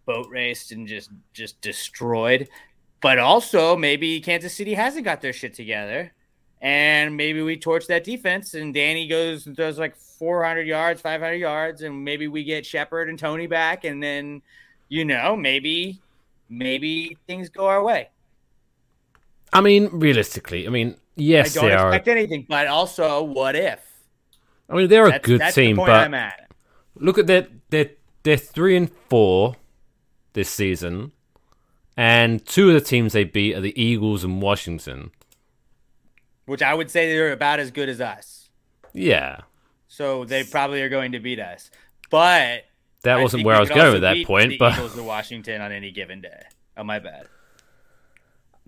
[0.06, 2.48] boat raced and just just destroyed.
[3.00, 6.12] But also, maybe Kansas City hasn't got their shit together.
[6.62, 11.34] And maybe we torch that defense and Danny goes and throws like 400 yards, 500
[11.34, 11.82] yards.
[11.82, 13.84] And maybe we get Shepard and Toney back.
[13.84, 14.40] And then,
[14.88, 16.00] you know, maybe
[16.48, 18.08] maybe things go our way.
[19.52, 21.88] I mean, realistically, I mean, yes, I don't they are.
[21.88, 23.80] expect anything, but also, what if?
[24.68, 26.50] I mean, they're a good that's team, but I'm at.
[26.96, 27.90] look at their they're
[28.22, 29.56] they're three and four
[30.32, 31.12] this season,
[31.96, 35.10] and two of the teams they beat are the Eagles and Washington.
[36.46, 38.50] Which I would say they're about as good as us.
[38.92, 39.40] Yeah,
[39.88, 41.70] So they probably are going to beat us.
[42.10, 42.64] But
[43.06, 45.72] that wasn't where I was going with that point, the but Eagles or Washington on
[45.72, 46.42] any given day.
[46.76, 47.26] Oh my bad.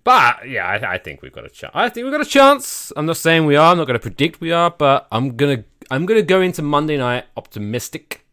[0.03, 1.73] but yeah, I, I think we've got a chance.
[1.75, 2.93] I think we've got a chance.
[2.97, 3.71] I'm not saying we are.
[3.71, 6.97] I'm not going to predict we are, but I'm gonna I'm gonna go into Monday
[6.97, 8.25] night optimistic,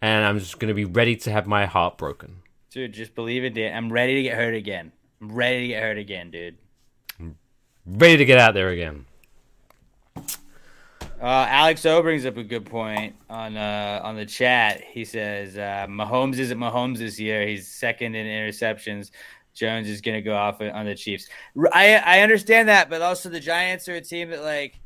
[0.00, 2.36] and I'm just gonna be ready to have my heart broken.
[2.70, 3.76] Dude, just believe it, Dan.
[3.76, 4.92] I'm ready to get hurt again.
[5.20, 6.56] I'm ready to get hurt again, dude.
[7.18, 7.36] I'm
[7.84, 9.06] Ready to get out there again.
[11.20, 14.82] Uh, Alex O brings up a good point on uh, on the chat.
[14.82, 17.46] He says uh, Mahomes isn't Mahomes this year.
[17.46, 19.10] He's second in interceptions.
[19.52, 21.28] Jones is going to go off on the Chiefs.
[21.72, 24.80] I I understand that, but also the Giants are a team that like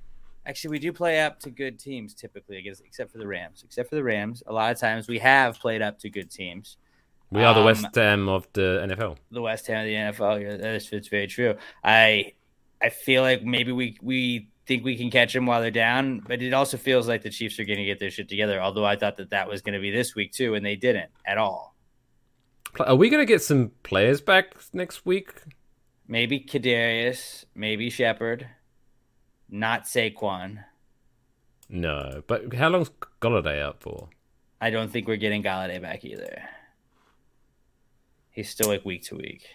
[0.44, 3.62] actually we do play up to good teams typically, I guess, except for the Rams.
[3.64, 6.78] Except for the Rams, a lot of times we have played up to good teams.
[7.30, 9.18] We are the Um, West Ham of the NFL.
[9.30, 10.42] the West Ham of the NFL.
[10.42, 11.54] Yeah, that is it's very true.
[11.84, 12.32] I
[12.82, 16.42] I feel like maybe we we think we can catch them while they're down, but
[16.42, 18.60] it also feels like the Chiefs are going to get their shit together.
[18.60, 21.10] Although I thought that that was going to be this week too, and they didn't
[21.26, 21.74] at all.
[22.80, 25.32] Are we going to get some players back next week?
[26.08, 28.48] Maybe Kadarius, maybe Shepard,
[29.48, 30.64] not Saquon.
[31.68, 34.08] No, but how long's Golladay out for?
[34.60, 36.42] I don't think we're getting Golladay back either.
[38.30, 39.46] He's still like week to week.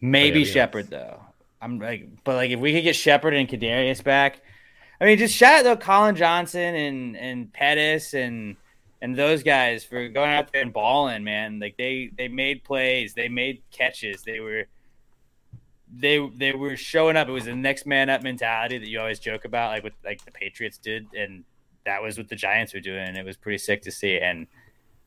[0.00, 0.52] Maybe Yeah, yeah.
[0.52, 1.20] Shepard though.
[1.62, 4.42] I'm like, but like if we could get Shepard and Kadarius back,
[5.00, 8.56] I mean, just shout out though Collin Johnson and and Pettis and
[9.00, 11.60] and those guys for going out there and balling, man.
[11.60, 14.66] Like they they made plays, they made catches, they were
[15.94, 17.28] they they were showing up.
[17.28, 20.24] It was the next man up mentality that you always joke about, like what like
[20.24, 21.44] the Patriots did, and
[21.84, 23.06] that was what the Giants were doing.
[23.06, 24.18] And it was pretty sick to see.
[24.18, 24.46] And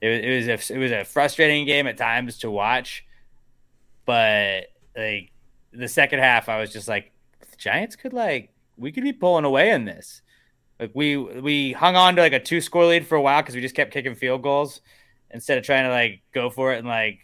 [0.02, 3.06] it was it was a it was a frustrating game at times to watch,
[4.06, 5.32] but like
[5.78, 9.46] the second half, I was just like, the Giants could like we could be pulling
[9.46, 10.22] away in this.
[10.80, 13.56] Like we we hung on to like a two score lead for a while because
[13.56, 14.82] we just kept kicking field goals
[15.32, 17.20] instead of trying to like go for it and like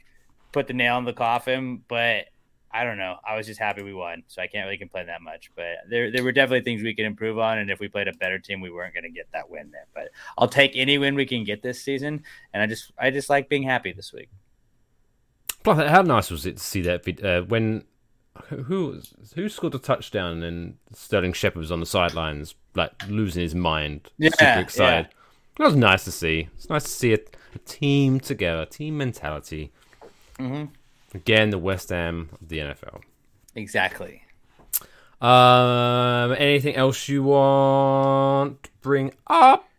[0.52, 1.84] put the nail in the coffin.
[1.88, 2.26] But
[2.74, 3.18] I don't know.
[3.28, 5.52] I was just happy we won, so I can't really complain that much.
[5.54, 8.14] But there there were definitely things we could improve on, and if we played a
[8.14, 9.88] better team, we weren't going to get that win there.
[9.94, 13.30] But I'll take any win we can get this season, and I just I just
[13.30, 14.30] like being happy this week.
[15.64, 17.84] Plus, how nice was it to see that uh, when
[18.48, 19.02] who
[19.36, 24.10] who scored a touchdown and Sterling Shepard was on the sidelines, like losing his mind,
[24.18, 25.10] Yeah, super excited.
[25.58, 26.48] That was nice to see.
[26.56, 27.20] It's nice to see a,
[27.56, 29.72] a team together, team mentality.
[30.40, 30.66] Mm-hmm.
[31.14, 33.02] Again, the West Ham of the NFL.
[33.56, 34.24] Exactly.
[35.20, 39.70] Um, anything else you want to bring up?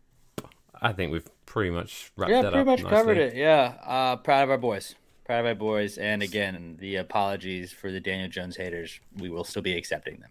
[0.80, 2.30] I think we've pretty much wrapped.
[2.30, 2.80] Yeah, that pretty up.
[2.80, 3.34] much covered it.
[3.34, 4.94] Yeah, uh, proud of our boys.
[5.32, 9.00] Our boys, and again, the apologies for the Daniel Jones haters.
[9.16, 10.30] We will still be accepting them.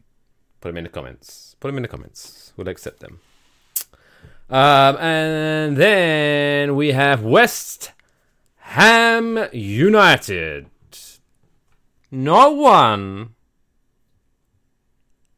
[0.59, 1.55] Put them in the comments.
[1.59, 2.53] Put them in the comments.
[2.55, 3.19] We'll accept them.
[4.47, 7.93] Um, and then we have West
[8.57, 10.69] Ham United.
[12.11, 13.33] Not one,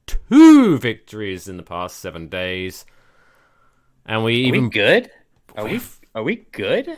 [0.05, 2.85] two victories in the past seven days,
[4.05, 5.09] and we Are even we good?
[5.55, 5.79] Are we?
[6.13, 6.97] Are we good?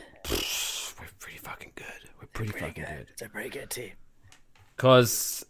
[2.36, 2.84] Pretty fucking good.
[2.84, 3.06] We're pretty fucking good.
[3.12, 3.90] It's a pretty good team.
[4.76, 5.46] because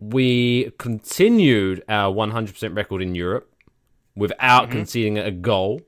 [0.00, 3.52] we continued our 100% record in Europe
[4.14, 4.72] without Mm-hmm.
[4.72, 5.80] conceding a goal.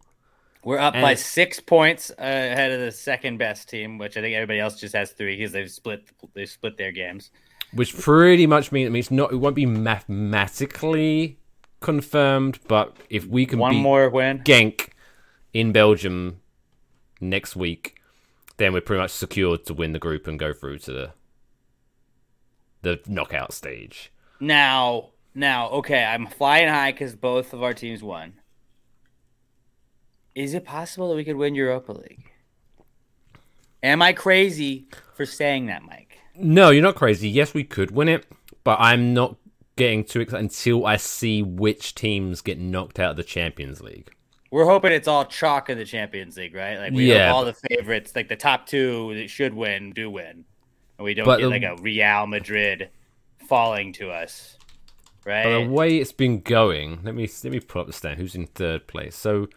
[0.63, 4.35] We're up by six points uh, ahead of the second best team, which I think
[4.35, 6.05] everybody else just has three because they've split
[6.35, 7.31] they split their games.
[7.73, 11.39] which pretty much means it means not it won't be mathematically
[11.81, 14.41] confirmed, but if we can One more win.
[14.41, 14.89] Genk
[15.55, 16.41] in Belgium
[17.23, 18.00] next week,
[18.61, 21.13] then we're pretty much secured to win the group and go through to the
[22.83, 24.13] the knockout stage.
[24.39, 28.35] Now, now, okay, I'm flying high because both of our teams won.
[30.35, 32.33] Is it possible that we could win Europa League?
[33.83, 36.19] Am I crazy for saying that, Mike?
[36.35, 37.29] No, you're not crazy.
[37.29, 38.27] Yes, we could win it,
[38.63, 39.37] but I'm not
[39.77, 44.11] getting too excited until I see which teams get knocked out of the Champions League.
[44.51, 46.79] We're hoping it's all chalk in the Champions League, right?
[46.79, 50.11] Like we Yeah, have all the favorites, like the top two that should win do
[50.11, 50.45] win,
[50.99, 52.91] and we don't But get the- like a Real Madrid
[53.49, 54.57] falling to us,
[55.25, 55.45] right?
[55.45, 58.19] But the way it's been going, let me let me pull up the stand.
[58.19, 59.15] Who's in third place?
[59.17, 59.49] So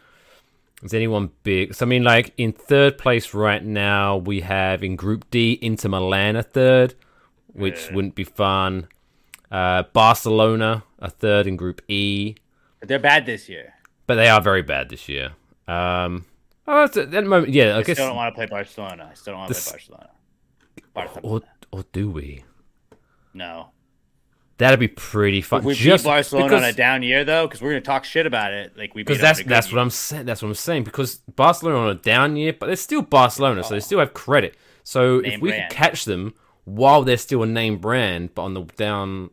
[0.82, 1.74] is anyone big?
[1.74, 5.88] So I mean, like in third place right now, we have in Group D Inter
[5.88, 6.94] Milan a third,
[7.52, 8.86] which wouldn't be fun.
[9.50, 12.36] Uh, Barcelona a third in Group E,
[12.80, 13.73] but they're bad this year.
[14.06, 15.32] But they are very bad this year.
[15.66, 16.24] Um,
[16.66, 17.96] oh, at the moment, yeah, I I guess.
[17.96, 19.08] still don't want to play Barcelona.
[19.10, 20.10] I still don't want to This- play Barcelona.
[20.92, 21.26] Barcelona.
[21.26, 21.40] Or
[21.78, 22.44] or do we?
[23.32, 23.70] No.
[24.58, 25.60] That'd be pretty fun.
[25.60, 28.04] If we just beat Barcelona because, on a down year though, because we're gonna talk
[28.04, 28.76] shit about it.
[28.78, 29.76] Like we because that's that's year.
[29.76, 30.26] what I'm saying.
[30.26, 30.84] That's what I'm saying.
[30.84, 34.56] Because Barcelona on a down year, but they're still Barcelona, so they still have credit.
[34.84, 35.70] So if we brand.
[35.70, 39.30] could catch them while they're still a name brand, but on the down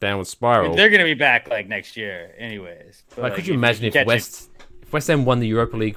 [0.00, 3.04] downward spiral, They're gonna be back like next year, anyways.
[3.14, 4.50] But, like, could you if imagine if catch it- West
[4.82, 5.96] if West Ham won the Europa League,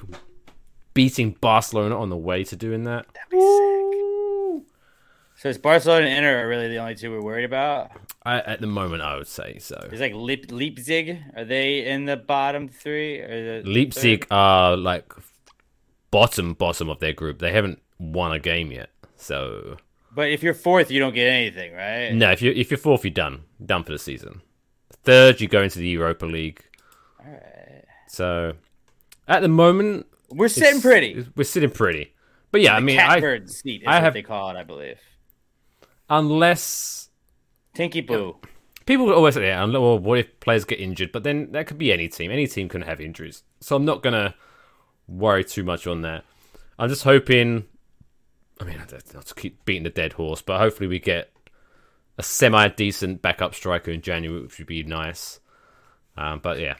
[0.94, 3.06] beating Barcelona on the way to doing that?
[3.14, 4.58] That'd be Ooh.
[4.58, 4.66] sick.
[5.36, 7.92] So it's Barcelona and Inter are really the only two we're worried about.
[8.24, 9.76] I, at the moment, I would say so.
[9.90, 11.16] Is like Leip- Leipzig.
[11.34, 13.20] Are they in the bottom three?
[13.20, 15.10] Or the Leipzig are like
[16.10, 17.38] bottom bottom of their group.
[17.38, 19.76] They haven't won a game yet, so
[20.12, 22.12] But if you're fourth, you don't get anything, right?
[22.12, 22.30] no.
[22.32, 23.42] If you if you're fourth, you're done.
[23.64, 24.42] Done for the season.
[25.04, 26.62] Third, you go into the Europa League.
[27.24, 27.84] All right.
[28.08, 28.54] So
[29.28, 31.26] at the moment, We're sitting pretty.
[31.36, 32.12] We're sitting pretty.
[32.50, 34.64] But yeah, I mean, I, Catbird seat is I what have- they call it, I
[34.64, 34.98] believe.
[36.08, 37.08] unless
[37.74, 38.36] Tinky Boo.
[38.86, 41.12] people always say, yeah, well, what if players get injured?
[41.12, 42.30] But then that could be any team.
[42.30, 43.42] Any team can have injuries.
[43.60, 44.34] So I'm not gonna
[45.06, 46.24] worry too much on that.
[46.78, 47.66] I'm just hoping.
[48.60, 48.76] I mean,
[49.14, 51.32] not to keep beating the dead horse, but hopefully we get
[52.18, 55.40] a semi decent backup striker in January, which would be nice.
[56.16, 56.76] Um, but yeah,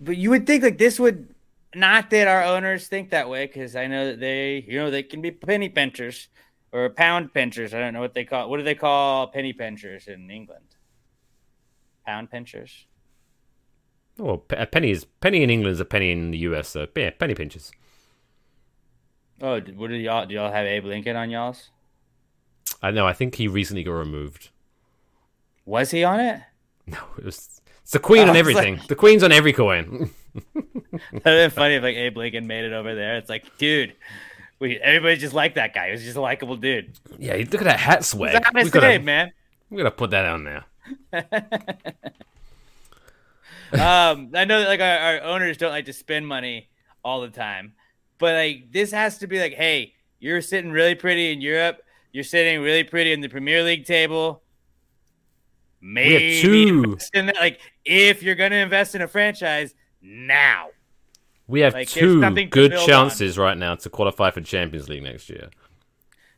[0.00, 1.34] But you would think like this would
[1.74, 5.02] not that our owners think that way because I know that they, you know, they
[5.02, 6.28] can be penny pinchers
[6.72, 7.74] or pound pinchers.
[7.74, 8.48] I don't know what they call.
[8.48, 10.64] What do they call penny pinchers in England?
[12.06, 12.86] Pound pinchers.
[14.16, 17.10] well, a penny is penny in England is a penny in the US, so yeah,
[17.10, 17.72] penny pinches.
[19.40, 20.26] Oh, what do y'all?
[20.26, 21.70] Do y'all have Abe Lincoln on y'all's?
[22.82, 23.06] I know.
[23.06, 24.50] I think he recently got removed.
[25.64, 26.40] Was he on it?
[26.86, 27.60] No, it was.
[27.82, 28.80] It's the Queen I on everything.
[28.88, 30.10] the Queen's on every coin.
[30.54, 33.16] That'd been funny if like Abe Lincoln made it over there.
[33.16, 33.94] It's like, dude,
[34.58, 35.86] we everybody just liked that guy.
[35.86, 36.98] He was just a likable dude.
[37.18, 38.32] yeah, look at that hat swag.
[38.32, 39.32] He's honest gotta, man.
[39.70, 40.64] we gotta put that on there.
[43.72, 46.68] um, I know that like our, our owners don't like to spend money
[47.04, 47.74] all the time,
[48.18, 51.82] but like this has to be like, hey, you're sitting really pretty in Europe.
[52.12, 54.42] You're sitting really pretty in the Premier League table.
[55.80, 56.82] Maybe two.
[56.84, 57.36] invest in that.
[57.36, 60.68] Like, if you're gonna invest in a franchise now,
[61.48, 65.48] We have Like, two good chances right now to qualify for Champions League next year.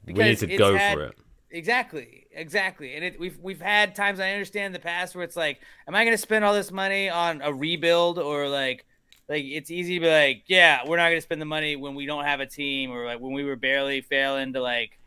[0.07, 1.15] we need to go had- for it.
[1.51, 2.95] Exactly, exactly.
[2.95, 5.95] And it, we've we've had times I understand in the past where it's like, am
[5.95, 8.85] I going to spend all this money on a rebuild or like,
[9.29, 11.95] like it's easy to be like, yeah, we're not going to spend the money when
[11.95, 14.99] we don't have a team or like when we were barely failing to like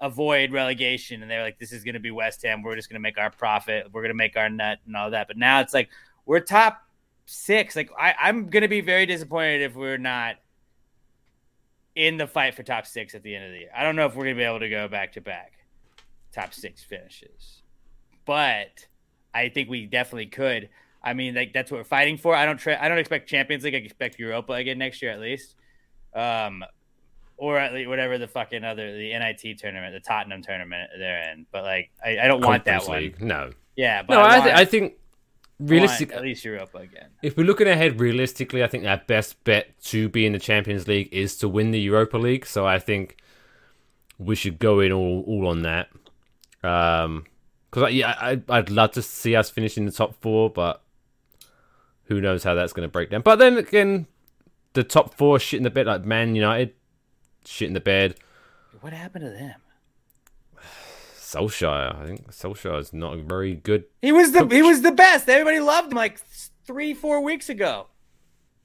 [0.00, 2.62] avoid relegation and they're like, this is going to be West Ham.
[2.62, 3.86] We're just going to make our profit.
[3.92, 5.28] We're going to make our nut and all that.
[5.28, 5.90] But now it's like
[6.26, 6.82] we're top
[7.26, 7.76] six.
[7.76, 10.36] Like I, I'm going to be very disappointed if we're not
[11.94, 13.70] in the fight for top six at the end of the year.
[13.76, 15.52] I don't know if we're going to be able to go back to back
[16.32, 17.62] top six finishes,
[18.24, 18.86] but
[19.34, 20.68] I think we definitely could.
[21.02, 22.34] I mean, like that's what we're fighting for.
[22.34, 22.76] I don't try.
[22.80, 23.74] I don't expect Champions League.
[23.74, 25.54] I expect Europa again next year at least,
[26.14, 26.64] um,
[27.36, 31.46] or at least whatever the fucking other the NIT tournament, the Tottenham tournament they're in.
[31.52, 32.98] But like, I, I don't want that Conference one.
[32.98, 33.22] League.
[33.22, 34.20] No, Yeah, but no.
[34.20, 34.94] I, I, want, th- I think
[35.60, 37.10] realistically, at least Europa again.
[37.22, 40.88] If we're looking ahead realistically, I think our best bet to be in the Champions
[40.88, 42.44] League is to win the Europa League.
[42.44, 43.16] So I think
[44.18, 45.88] we should go in all all on that.
[46.64, 47.24] Um,
[47.70, 50.82] because yeah, I, I'd love to see us finish in the top four, but
[52.08, 53.22] who knows how that's going to break down.
[53.22, 54.06] But then again,
[54.72, 56.74] the top four shit in the bed, like Man United,
[57.44, 58.16] shit in the bed.
[58.80, 59.54] What happened to them?
[61.16, 63.84] Solskjaer, I think Solskjaer is not a very good.
[64.00, 65.28] He was the he was the best.
[65.28, 66.18] Everybody loved him like
[66.64, 67.88] three four weeks ago,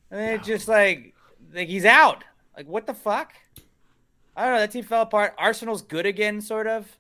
[0.10, 1.14] and then it just like
[1.54, 2.24] like he's out.
[2.56, 3.34] Like what the fuck?
[4.36, 4.60] I don't know.
[4.60, 5.36] That team fell apart.
[5.38, 6.98] Arsenal's good again, sort of.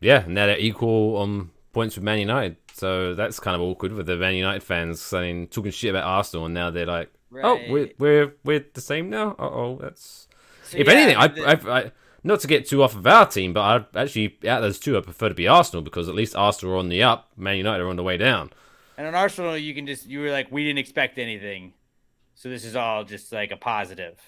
[0.00, 4.06] Yeah, now they're equal on points with Man United, so that's kind of awkward with
[4.06, 7.90] the Man United fans saying talking shit about Arsenal, and now they're like, "Oh, we're
[7.98, 10.28] we're we're the same now." Uh oh, that's.
[10.64, 13.26] So, if yeah, anything, I, the- I, I not to get too off of our
[13.26, 13.60] team, but
[13.94, 16.74] I actually out of those two, I prefer to be Arsenal because at least Arsenal
[16.74, 18.50] are on the up, Man United are on the way down.
[18.98, 21.72] and on Arsenal, you can just you were like we didn't expect anything,
[22.34, 24.18] so this is all just like a positive.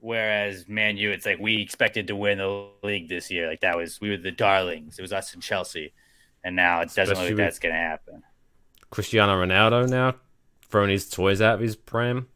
[0.00, 3.48] Whereas Man U, it's like we expected to win the league this year.
[3.48, 4.98] Like that was we were the darlings.
[4.98, 5.92] It was us and Chelsea,
[6.44, 8.22] and now it doesn't look like that's gonna happen.
[8.90, 10.14] Cristiano Ronaldo now
[10.68, 12.28] throwing his toys out of his pram.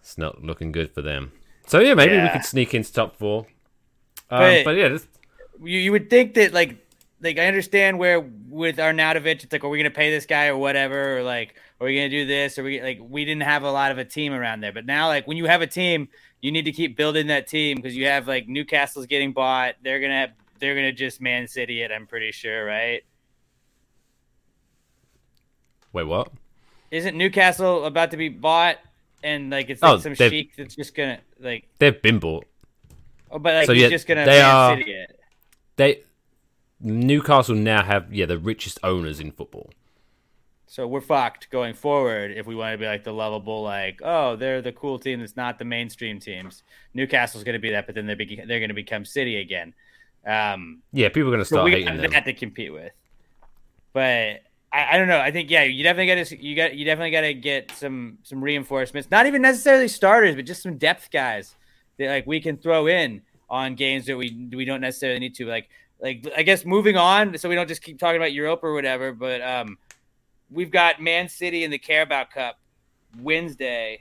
[0.00, 1.32] It's not looking good for them.
[1.66, 3.46] So yeah, maybe we could sneak into top four.
[4.30, 5.06] Um, But- but yeah, this,
[5.62, 6.76] you, you would think that like
[7.20, 10.56] like I understand where with Arnautovic, it's like, are we gonna pay this guy or
[10.56, 13.70] whatever, or like, are we gonna do this, or we like we didn't have a
[13.70, 16.08] lot of a team around there, but now like when you have a team,
[16.40, 20.00] you need to keep building that team because you have like Newcastle's getting bought, they're
[20.00, 20.30] gonna have
[20.62, 21.90] they're gonna just Man City it.
[21.90, 23.02] I'm pretty sure, right?
[25.92, 26.30] Wait, what?
[26.90, 28.78] Isn't Newcastle about to be bought?
[29.24, 32.44] And like it's like Oh, some sheik that's just gonna like, They've been bought.
[33.30, 35.20] oh, but like So, he's yeah, just gonna they Man are- City it.
[35.76, 36.02] They
[36.80, 39.70] Newcastle now have yeah the richest owners in football.
[40.66, 44.36] So we're fucked going forward if we want to be like the lovable, like, oh,
[44.36, 46.62] they're the cool team that's not the mainstream teams.
[46.94, 49.74] Newcastle's going to be that, but then they're, be- they're going to become City again.
[50.26, 52.10] Um, Yeah, people are going to so start we hating have them.
[52.12, 52.92] that to compete with.
[53.92, 54.42] But
[54.72, 55.18] I, I don't know.
[55.18, 58.18] I think yeah, you definitely got to you got you definitely got to get some
[58.22, 59.10] some reinforcements.
[59.10, 61.54] Not even necessarily starters, but just some depth guys
[61.98, 65.46] that like we can throw in on games that we we don't necessarily need to.
[65.46, 65.68] Like
[66.00, 69.12] like I guess moving on, so we don't just keep talking about Europe or whatever.
[69.12, 69.76] But um,
[70.50, 72.58] we've got Man City in the Carabao Cup
[73.20, 74.00] Wednesday.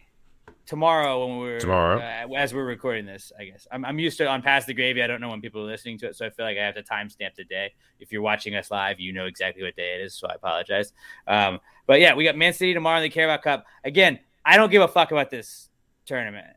[0.72, 2.00] Tomorrow, when we're Tomorrow.
[2.00, 5.04] uh, as we're recording this, I guess I'm, I'm used to on past the gravy.
[5.04, 6.76] I don't know when people are listening to it, so I feel like I have
[6.76, 7.74] to timestamp the day.
[8.00, 10.94] If you're watching us live, you know exactly what day it is, so I apologize.
[11.28, 13.66] Um, but yeah, we got Man City tomorrow in the Carabao Cup.
[13.84, 15.68] Again, I don't give a fuck about this
[16.06, 16.56] tournament.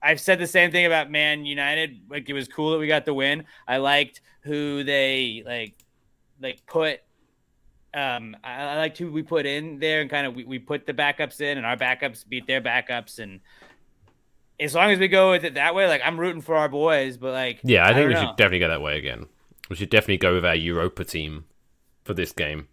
[0.00, 2.02] I've said the same thing about Man United.
[2.08, 3.42] Like it was cool that we got the win.
[3.66, 5.74] I liked who they like
[6.40, 7.00] like put
[7.94, 10.86] um I, I liked who we put in there and kind of we, we put
[10.86, 13.40] the backups in and our backups beat their backups and
[14.60, 17.16] as long as we go with it that way, like I'm rooting for our boys,
[17.16, 18.20] but like Yeah, I think don't we know.
[18.22, 19.26] should definitely go that way again.
[19.70, 21.44] We should definitely go with our Europa team
[22.04, 22.68] for this game,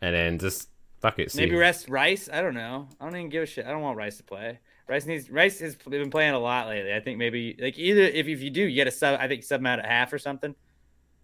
[0.00, 0.68] and then just
[1.00, 1.30] fuck it.
[1.30, 1.40] See.
[1.40, 2.28] maybe rest Rice.
[2.32, 2.88] I don't know.
[3.00, 3.66] I don't even give a shit.
[3.66, 4.58] I don't want Rice to play.
[4.88, 6.92] Rice needs Rice has been playing a lot lately.
[6.92, 9.20] I think maybe like either if, if you do, you get a sub.
[9.20, 10.54] I think sub him out at half or something.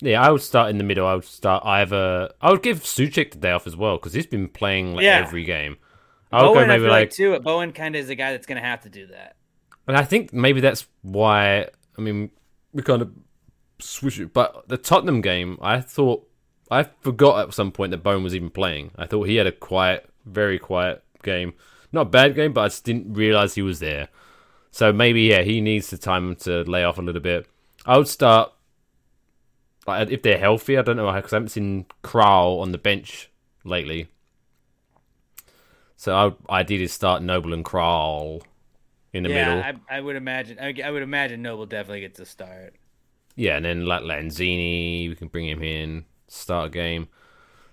[0.00, 1.06] Yeah, I would start in the middle.
[1.06, 2.30] I would start either.
[2.40, 5.18] I would give Souček the day off as well because he's been playing like, Yeah.
[5.26, 5.76] every game.
[6.32, 7.38] I would Bowen, go I maybe feel like, like too.
[7.40, 9.36] Bowen kind of is the guy that's going to have to do that.
[9.86, 11.66] and I think maybe that's why.
[11.98, 12.30] I mean,
[12.72, 13.10] we kind of
[13.80, 14.32] switch it.
[14.32, 16.26] But the Tottenham game, I thought
[16.70, 18.92] I forgot at some point that Bowen was even playing.
[18.96, 21.52] I thought he had a quiet, very quiet game.
[21.92, 24.08] Not a bad game, but I just didn't realize he was there.
[24.70, 27.46] So maybe yeah, he needs the time to lay off a little bit.
[27.84, 28.52] I would start
[29.86, 30.78] like if they're healthy.
[30.78, 33.30] I don't know because I haven't seen Kral on the bench
[33.64, 34.08] lately.
[35.96, 38.42] So I would ideally start Noble and Kral
[39.12, 39.56] in the middle.
[39.56, 40.58] yeah, I, I would imagine.
[40.58, 42.74] I, I would imagine Noble definitely gets a start.
[43.36, 47.08] Yeah, and then like Lanzini, we can bring him in, start a game.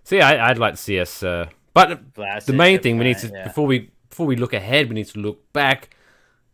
[0.03, 1.23] So yeah, I, I'd like to see us.
[1.23, 3.43] Uh, but Vlasic, the main thing we need to yeah.
[3.43, 5.95] before we before we look ahead, we need to look back.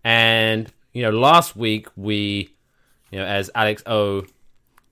[0.03, 2.53] And you know, last week we,
[3.11, 4.25] you know, as Alex O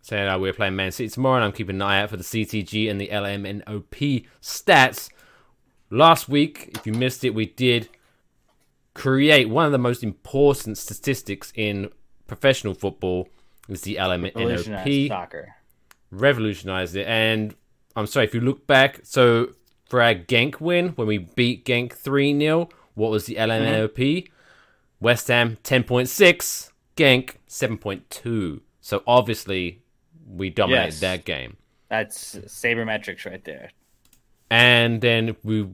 [0.02, 2.24] saying uh, we're playing Man City tomorrow, and I'm keeping an eye out for the
[2.24, 5.10] CTG and the LMNOP stats.
[5.89, 7.89] Last week, if you missed it, we did
[8.93, 11.89] create one of the most important statistics in
[12.28, 13.28] professional football
[13.70, 14.36] is the Revolutionized
[14.68, 15.56] LMNOP soccer.
[16.12, 17.08] revolutionized it.
[17.08, 17.56] And
[17.95, 19.54] I'm sorry, if you look back, so
[19.88, 24.30] for our Genk win, when we beat Genk 3 0, what was the LMNOP?
[24.99, 28.62] West Ham 10.6, Genk 7.2.
[28.80, 29.80] So obviously,
[30.32, 30.99] we dominated Yes.
[31.01, 31.57] that game.
[31.89, 33.69] That's sabermetrics right there.
[34.49, 35.67] And then we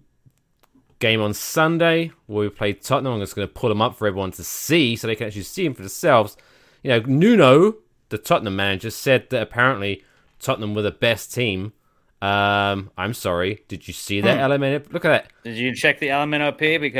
[0.99, 3.14] game on Sunday where we played Tottenham.
[3.14, 5.43] I'm just going to pull them up for everyone to see so they can actually
[5.43, 6.36] see them for themselves.
[6.84, 7.76] You know, Nuno,
[8.10, 10.03] the Tottenham manager, said that apparently
[10.39, 11.74] Tottenham were the best team.
[12.22, 13.64] Um, I'm sorry.
[13.68, 14.91] Did you see that element?
[14.91, 15.32] Look at that.
[15.43, 16.84] Did you check the element up here?
[16.84, 16.91] At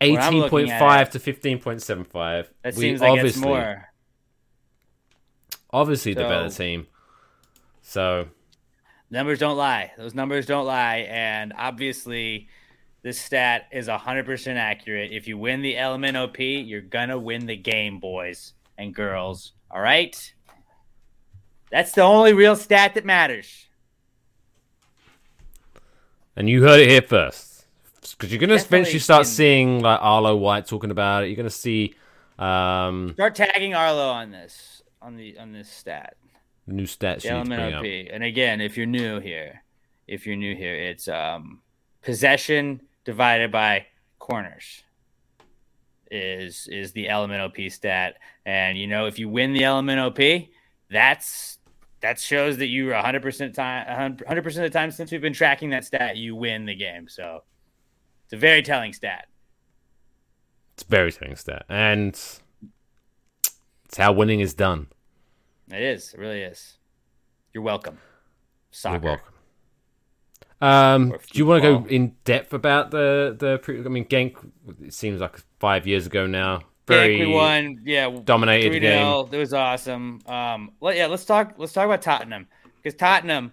[0.00, 2.48] 18.5 to 15.75.
[2.62, 3.88] that We seems like it's obviously- more.
[5.74, 6.86] Obviously, the better team.
[7.82, 8.28] So,
[9.10, 9.92] Numbers don't lie.
[9.98, 11.06] Those numbers don't lie.
[11.10, 12.48] And obviously,
[13.02, 15.10] this stat is 100% accurate.
[15.10, 19.52] If you win the LMNOP, you're going to win the game, boys and girls.
[19.68, 20.32] All right?
[21.72, 23.66] That's the only real stat that matters.
[26.36, 27.66] and you heard it here first.
[28.00, 31.28] Because you're going to eventually start in- seeing like Arlo White talking about it.
[31.28, 31.94] You're going to see
[32.38, 36.16] um, Start tagging Arlo on this on the on this stat.
[36.66, 37.82] new stats The you need up.
[37.84, 38.10] LMNOP.
[38.12, 39.62] And again, if you're new here,
[40.08, 41.60] if you're new here, it's um,
[42.02, 43.86] possession divided by
[44.18, 44.82] corners
[46.10, 48.16] is is the LMNOP stat.
[48.46, 50.48] And you know, if you win the LMNOP,
[50.90, 51.58] that's
[52.00, 55.70] that shows that you are 100% time 100% of the time since we've been tracking
[55.70, 57.08] that stat, you win the game.
[57.08, 57.42] So
[58.24, 59.26] it's a very telling stat.
[60.74, 64.88] It's a very telling stat, and it's how winning is done.
[65.74, 66.14] It is.
[66.14, 66.76] It really is.
[67.52, 67.98] You're welcome.
[68.70, 68.94] Soccer.
[68.94, 69.34] You're welcome.
[70.60, 73.58] Um, do you want to go in depth about the the?
[73.58, 74.36] Pre- I mean, Genk.
[74.82, 76.62] It seems like five years ago now.
[76.86, 77.80] very Genk, we won.
[77.84, 79.26] Yeah, dominated 3 game.
[79.32, 80.20] It was awesome.
[80.26, 81.54] Um, let, yeah, let's talk.
[81.58, 82.46] Let's talk about Tottenham
[82.82, 83.52] because Tottenham,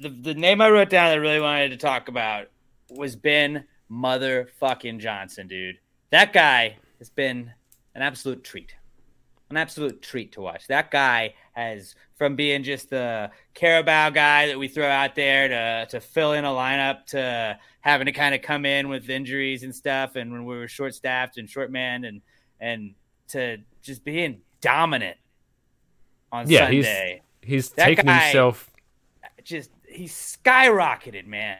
[0.00, 2.48] the the name I wrote down that I really wanted to talk about
[2.90, 5.78] was Ben motherfucking Johnson, dude.
[6.10, 7.52] That guy has been
[7.94, 8.74] an absolute treat,
[9.50, 10.66] an absolute treat to watch.
[10.66, 15.86] That guy has from being just the Carabao guy that we throw out there to
[15.90, 19.74] to fill in a lineup to having to kind of come in with injuries and
[19.74, 22.22] stuff, and when we were short staffed and short manned and
[22.60, 22.94] and
[23.28, 25.16] to just being dominant
[26.30, 27.22] on Yeah, he's Sunday.
[27.42, 28.70] he's That taken himself.
[29.44, 31.58] Just he skyrocketed, man.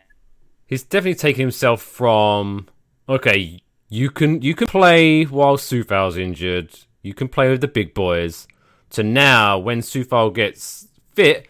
[0.66, 2.68] He's definitely taken himself from
[3.09, 3.61] okay.
[3.88, 6.70] You can you can play while Coufal's injured.
[7.03, 8.47] You can play with the big boys.
[8.93, 11.49] To now, when Coufal gets fit,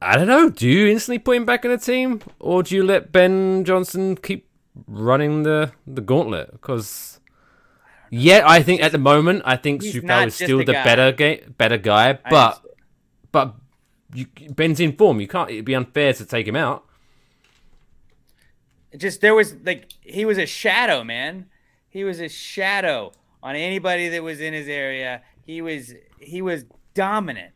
[0.00, 0.50] I don't know.
[0.50, 4.16] Do you instantly put him back in the team, or do you let Ben Johnson
[4.16, 4.48] keep
[4.86, 6.52] running the the gauntlet?
[6.52, 7.20] Because
[8.10, 10.84] yeah, I think at the moment, I think Coufal is still the guy.
[10.84, 12.62] better ga- better guy, but
[13.30, 13.54] but
[14.14, 15.20] you, Ben's in form.
[15.20, 15.50] You can't.
[15.50, 16.84] It'd be unfair to take him out.
[18.96, 21.46] Just there was like he was a shadow, man.
[21.88, 23.12] He was a shadow
[23.42, 25.22] on anybody that was in his area.
[25.44, 26.64] He was he was
[26.94, 27.52] dominant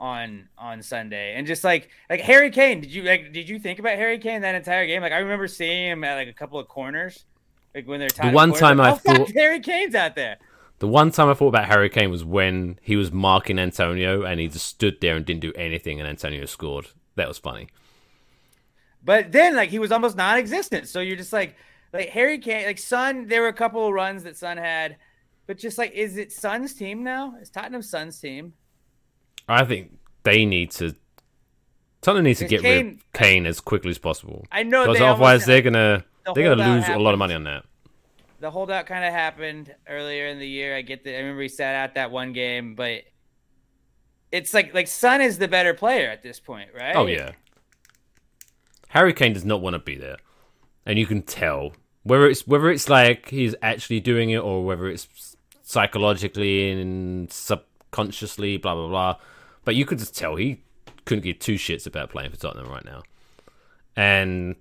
[0.00, 1.34] on on Sunday.
[1.34, 4.42] And just like like Harry Kane, did you like did you think about Harry Kane
[4.42, 5.02] that entire game?
[5.02, 7.24] Like I remember seeing him at like a couple of corners.
[7.74, 10.38] Like when they're The one time I oh, thought- Harry Kane's out there.
[10.78, 14.38] The one time I thought about Harry Kane was when he was marking Antonio and
[14.38, 16.88] he just stood there and didn't do anything and Antonio scored.
[17.14, 17.68] That was funny.
[19.02, 20.88] But then, like, he was almost non-existent.
[20.88, 21.56] So you're just like,
[21.92, 23.28] like Harry Kane, like Son.
[23.28, 24.96] There were a couple of runs that Son had,
[25.46, 27.36] but just like, is it Son's team now?
[27.40, 28.54] Is Tottenham Son's team?
[29.48, 30.94] I think they need to.
[32.02, 34.44] Tottenham needs to get rid Kane- of Kane as quickly as possible.
[34.50, 37.18] I know because they otherwise almost- they're gonna the they're gonna lose a lot of
[37.18, 37.64] money on that.
[38.38, 40.76] The holdout kind of happened earlier in the year.
[40.76, 41.14] I get that.
[41.14, 43.02] I remember he sat out that one game, but
[44.30, 46.94] it's like like Son is the better player at this point, right?
[46.94, 47.32] Oh yeah,
[48.88, 50.16] Harry Kane does not want to be there,
[50.84, 51.72] and you can tell
[52.02, 55.35] whether it's whether it's like he's actually doing it or whether it's
[55.66, 59.16] psychologically and subconsciously, blah blah blah.
[59.64, 60.62] But you could just tell he
[61.04, 63.02] couldn't give two shits about playing for Tottenham right now,
[63.96, 64.56] and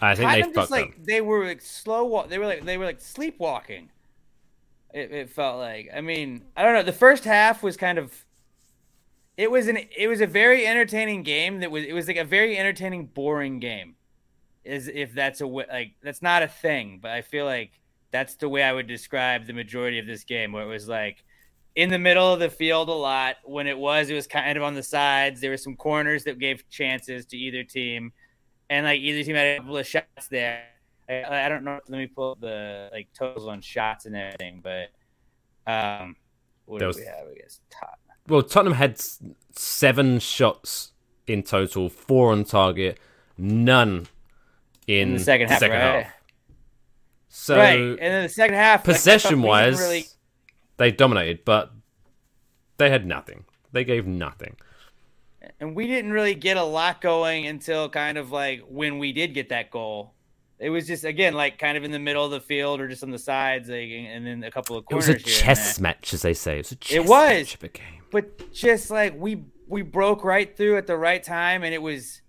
[0.00, 1.04] I think they Tottenham just like up.
[1.04, 2.28] they were like slow walk.
[2.30, 3.90] They were like they were like sleepwalking.
[4.92, 5.88] It, it felt like.
[5.94, 6.82] I mean, I don't know.
[6.82, 8.24] The first half was kind of.
[9.36, 9.78] It was an.
[9.96, 11.60] It was a very entertaining game.
[11.60, 11.84] That was.
[11.84, 13.96] It was like a very entertaining, boring game.
[14.64, 17.72] Is if that's a like that's not a thing, but I feel like
[18.12, 21.24] that's the way I would describe the majority of this game, where it was like
[21.74, 23.36] in the middle of the field a lot.
[23.44, 25.40] When it was, it was kind of on the sides.
[25.40, 28.12] There were some corners that gave chances to either team
[28.70, 30.64] and like either team had a couple of shots there.
[31.08, 31.80] I, I don't know.
[31.88, 34.88] Let me pull the like totals on shots and everything, but
[35.66, 36.16] um,
[36.64, 37.26] what do was- we have?
[37.30, 37.98] I guess top.
[38.28, 39.00] Well, Tottenham had
[39.50, 40.92] seven shots
[41.26, 43.00] in total, four on target,
[43.36, 44.06] none
[44.86, 46.06] in, In the second half, right?
[47.34, 50.04] So right, and then the second half, like, possession we wise, really,
[50.76, 51.72] they dominated, but
[52.76, 53.44] they had nothing.
[53.72, 54.56] They gave nothing.
[55.58, 59.32] and we didn't really get a lot going until kind of like when we did
[59.32, 60.12] get that goal.
[60.58, 63.02] It was just again like kind of in the middle of the field or just
[63.02, 65.08] on the sides, like, and then a couple of corners.
[65.08, 66.56] It was a chess match, as they say.
[66.56, 67.08] It was a chess It was.
[67.08, 68.02] match of a game.
[68.10, 72.20] but just like we we broke right through at the right time and it was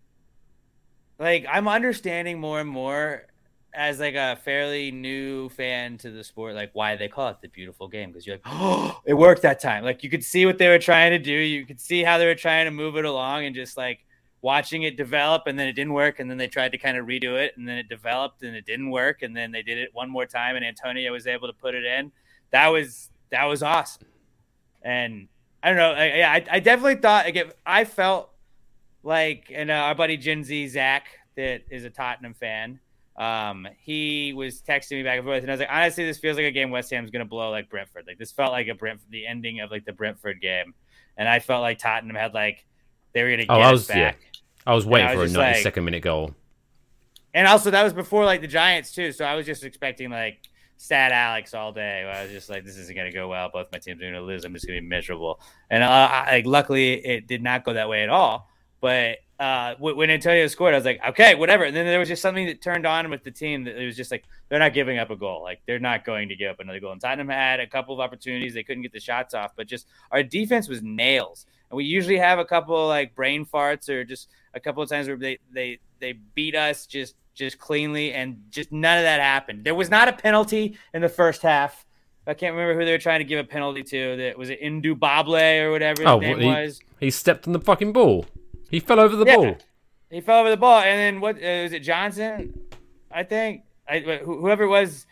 [1.19, 3.23] like i'm understanding more and more
[3.73, 7.47] as like a fairly new fan to the sport like why they call it the
[7.47, 10.57] beautiful game because you're like oh it worked that time like you could see what
[10.57, 13.05] they were trying to do you could see how they were trying to move it
[13.05, 14.05] along and just like
[14.41, 17.05] watching it develop and then it didn't work and then they tried to kind of
[17.05, 19.89] redo it and then it developed and it didn't work and then they did it
[19.93, 22.11] one more time and antonio was able to put it in
[22.51, 24.07] that was that was awesome
[24.83, 25.27] and
[25.63, 25.93] I don't know.
[25.93, 27.51] I, I, I definitely thought again.
[27.65, 28.29] I felt
[29.01, 31.07] like, and uh, our buddy Gen Z Zach,
[31.37, 32.81] that is a Tottenham fan,
[33.17, 36.35] um, he was texting me back and forth, and I was like, honestly, this feels
[36.37, 38.05] like a game West Ham's going to blow like Brentford.
[38.07, 40.73] Like this felt like a Brentford, the ending of like the Brentford game,
[41.17, 42.65] and I felt like Tottenham had like
[43.13, 44.11] they were going to get Oh, I was yeah.
[44.11, 44.19] back.
[44.65, 46.33] I was waiting I was for a just like- 92nd minute goal.
[47.35, 50.39] And also, that was before like the Giants too, so I was just expecting like
[50.77, 52.03] sad Alex all day.
[52.03, 53.49] I was just like, this isn't gonna go well.
[53.51, 54.43] Both my teams are gonna lose.
[54.45, 55.39] I'm just gonna be miserable.
[55.69, 58.49] And uh, I, like, luckily, it did not go that way at all.
[58.81, 61.65] But uh, when Antonio scored, I was like, okay, whatever.
[61.65, 63.97] And then there was just something that turned on with the team that it was
[63.97, 65.43] just like they're not giving up a goal.
[65.43, 66.93] Like they're not going to give up another goal.
[66.93, 68.53] And Tottenham had a couple of opportunities.
[68.53, 71.45] They couldn't get the shots off, but just our defense was nails.
[71.69, 74.87] And we usually have a couple of, like brain farts or just a couple of
[74.87, 79.19] times where they they they beat us just just cleanly, and just none of that
[79.19, 79.65] happened.
[79.65, 81.85] There was not a penalty in the first half.
[82.25, 84.15] I can't remember who they were trying to give a penalty to.
[84.17, 86.79] That was it Ndombele or whatever his Oh, name he, was.
[87.01, 88.25] he stepped on the fucking ball.
[88.73, 89.35] He fell over the Yeah.
[89.35, 89.57] ball.
[90.09, 91.81] He fell over the ball, and then what uh, was it?
[91.81, 92.59] Johnson,
[93.11, 93.61] I think.
[93.87, 95.05] I, whoever it was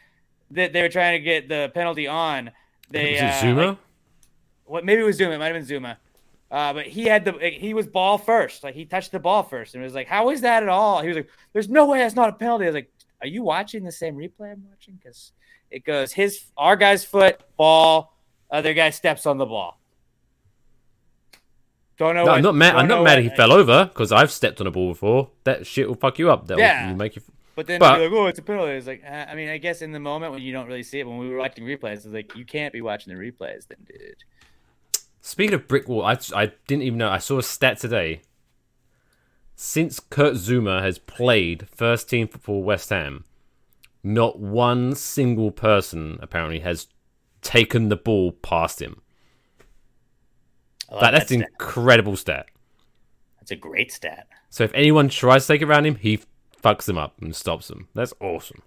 [0.50, 2.50] that they were trying to get the penalty on.
[2.90, 3.68] They Was it uh, Zouma?
[3.68, 3.78] like,
[4.66, 5.36] what maybe it was Zouma.
[5.36, 5.98] It might have been Zouma.
[6.50, 8.64] Uh, but he had the he was ball first.
[8.64, 11.04] Like he touched the ball first, and it was like, how is that at all?
[11.04, 12.92] He was like, "There's no way that's not a penalty." I was like,
[13.22, 15.34] "Are you watching the same replay I'm watching?" Because
[15.70, 18.18] it goes his our guy's foot, ball,
[18.50, 19.80] other guy steps on the ball.
[22.02, 22.26] Don't know.
[22.26, 22.76] No, I'm not mad.
[22.76, 25.30] I'm not mad he fell over because I've stepped on a ball before.
[25.44, 26.48] That shit will fuck you up.
[26.48, 26.90] That Yeah.
[26.90, 27.22] will make you.
[27.56, 28.72] But then But- you're like, oh, it's a penalty.
[28.72, 31.00] It's like, uh, I mean, I guess in the moment when you don't really see
[31.00, 33.78] it, when we were watching replays, it's like you can't be watching the replays, then,
[33.88, 34.16] dude.
[35.22, 37.10] Speaking of brick wall, I, I didn't even know.
[37.10, 38.22] I saw a stat today.
[39.56, 43.26] Since Kurt Zouma has played first team football West Ham,
[44.04, 46.88] not one single person apparently has
[47.44, 49.02] taken the ball past him.
[50.92, 52.48] I love That, that's that an incredible stat.
[53.40, 54.28] That's a great stat.
[54.50, 56.20] So if anyone tries to take it around him, he
[56.62, 57.88] fucks them up and stops them.
[57.96, 58.62] That's awesome.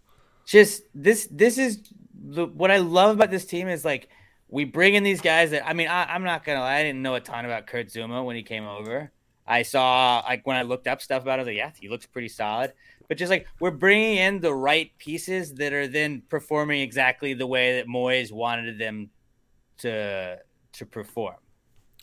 [0.46, 1.80] Just this, this is
[2.14, 4.08] the, what I love about this team is like
[4.48, 7.02] we bring in these guys that I mean, I, I'm not gonna lie, I didn't
[7.02, 9.12] know a ton about Kurt Zouma when he came over.
[9.46, 11.88] I saw like when I looked up stuff about it, I was like, yeah, he
[11.88, 12.72] looks pretty solid.
[13.08, 17.46] But just like we're bringing in the right pieces that are then performing exactly the
[17.46, 19.10] way that Moyes wanted them
[19.78, 20.38] to
[20.72, 21.36] to perform.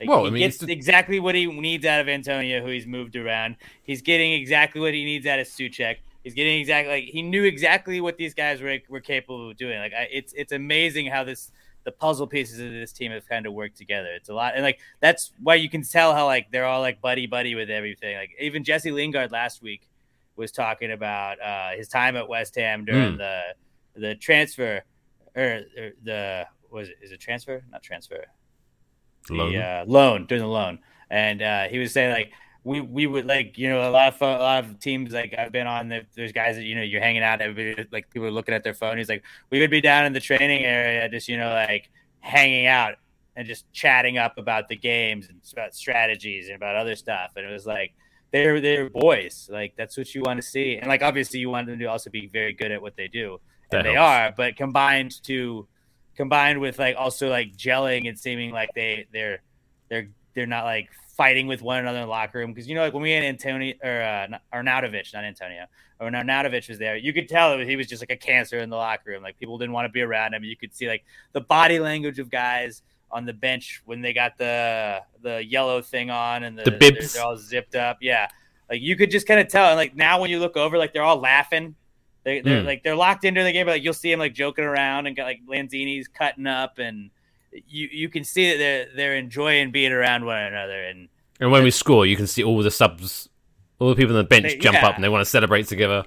[0.01, 2.67] Like, Well, he I mean, gets the- exactly what he needs out of Antonio, who
[2.69, 3.55] he's moved around.
[3.83, 5.97] He's getting exactly what he needs out of Souček.
[6.23, 9.79] He's getting exactly like he knew exactly what these guys were were capable of doing.
[9.79, 11.51] Like I, it's it's amazing how this
[11.83, 14.09] the puzzle pieces of this team have kind of worked together.
[14.13, 17.01] It's a lot, and like that's why you can tell how like they're all like
[17.01, 18.17] buddy buddy with everything.
[18.17, 19.87] Like even Jesse Lingard last week
[20.35, 23.17] was talking about uh, his time at West Ham during Hmm.
[23.17, 23.41] the
[23.95, 24.81] the transfer
[25.35, 28.23] or, or the was it is it transfer not transfer
[29.29, 29.51] Loan.
[29.53, 32.31] the uh, loan during the loan, and uh, he was saying like
[32.63, 35.51] we we would like you know a lot of a lot of teams like I've
[35.51, 35.89] been on.
[35.89, 37.41] The, there's guys that you know you're hanging out.
[37.41, 38.97] Everybody like people are looking at their phone.
[38.97, 42.67] He's like we would be down in the training area, just you know like hanging
[42.67, 42.95] out
[43.35, 47.31] and just chatting up about the games and about strategies and about other stuff.
[47.35, 47.93] And it was like
[48.31, 49.49] they're they're boys.
[49.51, 50.77] Like that's what you want to see.
[50.77, 53.33] And like obviously you want them to also be very good at what they do,
[53.33, 53.39] and
[53.71, 54.07] That they helps.
[54.07, 54.33] are.
[54.35, 55.67] But combined to
[56.15, 59.41] combined with like also like gelling and seeming like they they're
[59.89, 62.81] they're they're not like fighting with one another in the locker room because you know
[62.81, 65.65] like when we had Antonio or uh, not- Arnautovic, not Antonio,
[65.99, 68.59] or when Arnautovic was there, you could tell that he was just like a cancer
[68.59, 69.23] in the locker room.
[69.23, 70.43] Like people didn't want to be around him.
[70.43, 71.03] You could see like
[71.33, 72.81] the body language of guys
[73.11, 77.13] on the bench when they got the the yellow thing on and the, The bibs.
[77.13, 77.97] They're, they're all zipped up.
[78.01, 78.27] Yeah,
[78.69, 79.67] like you could just kind of tell.
[79.67, 81.75] And like now when you look over, like they're all laughing.
[82.23, 82.65] They, they're Mm.
[82.65, 85.15] like they're locked into the game, but like you'll see them like joking around and
[85.15, 87.09] got like Lanzini's cutting up, and
[87.67, 90.83] you you can see that they're they're enjoying being around one another.
[90.83, 91.09] And
[91.39, 93.27] And when we score, you can see all the subs,
[93.79, 94.87] all the people on the bench They- jump yeah.
[94.87, 96.05] up and they want to celebrate together.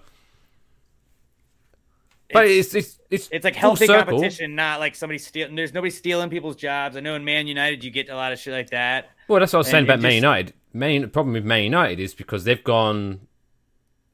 [2.33, 4.05] But it's it's it's, it's like healthy circle.
[4.19, 5.55] competition, not like somebody stealing.
[5.55, 6.97] There's nobody stealing people's jobs.
[6.97, 9.11] I know in Man United you get a lot of shit like that.
[9.29, 10.55] Well, that's what I was saying about it Man United.
[10.73, 13.21] Main the problem with Man United is because they've gone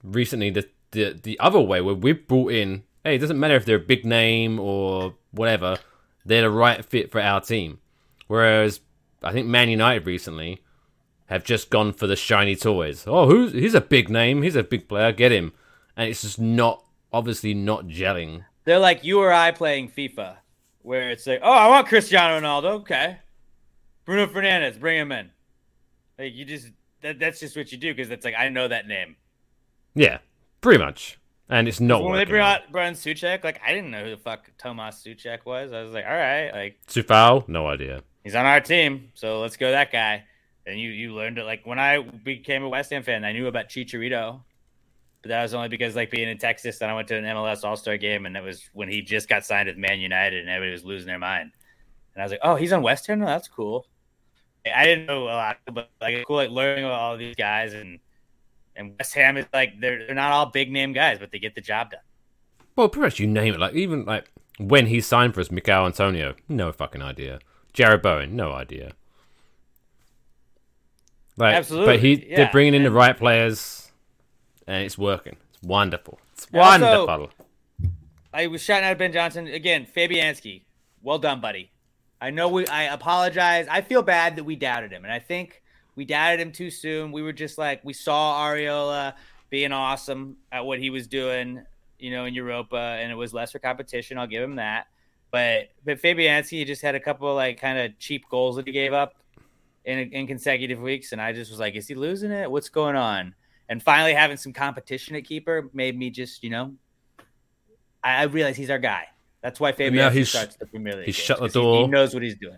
[0.03, 2.85] recently the, the the other way where we've brought in.
[3.05, 5.79] Hey, it doesn't matter if they're a big name or whatever.
[6.25, 7.79] They're the right fit for our team.
[8.27, 8.81] Whereas
[9.23, 10.63] I think Man United recently
[11.27, 13.05] have just gone for the shiny toys.
[13.07, 14.43] Oh, who's he's a big name.
[14.43, 15.13] He's a big player.
[15.13, 15.53] Get him.
[15.97, 18.45] And it's just not obviously not gelling.
[18.65, 20.37] They're like you or I playing FIFA,
[20.83, 22.81] where it's like, oh, I want Cristiano Ronaldo.
[22.81, 23.19] Okay,
[24.05, 25.31] Bruno Fernandes, bring him in.
[26.19, 26.69] Like you just
[27.01, 29.17] that, that's just what you do because it's like I know that name.
[29.95, 30.19] Yeah,
[30.61, 31.19] pretty much.
[31.49, 32.63] And it's not when they out.
[32.63, 35.73] out Brian Souček, like I didn't know who the fuck Tomas Souček was.
[35.73, 38.03] I was like, all right, like Coufal, no idea.
[38.23, 40.25] he's on our team, so let's go that guy.
[40.65, 43.49] And you you learned it like when I became a West Ham fan, I knew
[43.49, 44.43] about Chicharito,
[45.23, 47.65] but that was only because like being in Texas, and I went to an MLS
[47.65, 50.49] All Star game, and that was when he just got signed with Man United, and
[50.49, 51.51] everybody was losing their mind.
[52.15, 53.87] And I was like, oh, he's on West Ham, no, that's cool.
[54.73, 57.99] I didn't know a lot, but like cool, like learning about all these guys, and
[58.81, 61.55] and West Ham is like they're they're not all big name guys, but they get
[61.55, 62.01] the job done.
[62.75, 63.61] Well, pretty much you name it.
[63.61, 67.39] Like even like when he signed for us, Miguel Antonio, no fucking idea.
[67.75, 68.93] Jarrod Bowen, no idea.
[71.37, 73.91] Like, Absolutely, But he yeah, they're bringing in the right players,
[74.67, 75.37] and it's working.
[75.55, 76.19] It's wonderful.
[76.33, 77.47] It's And also- wonderful.
[78.33, 79.87] I was shouting out Ben Johnson again.
[79.87, 80.63] Fabianski,
[81.03, 81.71] well done, buddy.
[82.21, 82.67] I know we.
[82.67, 83.67] I apologize.
[83.69, 85.60] I feel bad that we doubted him, and I think
[86.01, 87.13] we doubted him too soon.
[87.13, 89.13] We were just like we saw Areola
[89.51, 91.63] being awesome at what he was doing,
[91.99, 94.17] you know, in Europa, and it was lesser competition.
[94.17, 94.87] I'll give him that.
[95.31, 98.73] But but Fabianski just had a couple of like kind of cheap goals that he
[98.73, 99.17] gave up
[99.85, 102.51] in in consecutive weeks, and I just was like, is he losing it?
[102.51, 103.35] What's going on?
[103.69, 106.73] And finally, having some competition at keeper made me just, you know,
[108.03, 109.05] I, I realized he's our guy.
[109.43, 111.05] That's why Fabianski starts the Premier League.
[111.07, 111.83] he's games, shut the 'cause he- door.
[111.83, 112.57] He knows what he's doing.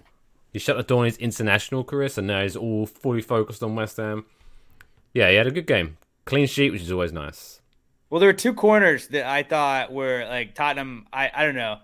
[0.53, 3.75] He shut the door on his international career, so now he's all fully focused on
[3.75, 4.27] West Ham.
[5.15, 5.97] Yeah, he had a good game.
[6.25, 7.61] Clean sheet, which is always nice.
[8.11, 11.07] Well, there were two corners that I thought were like Tottenham.
[11.13, 11.79] I, I don't know.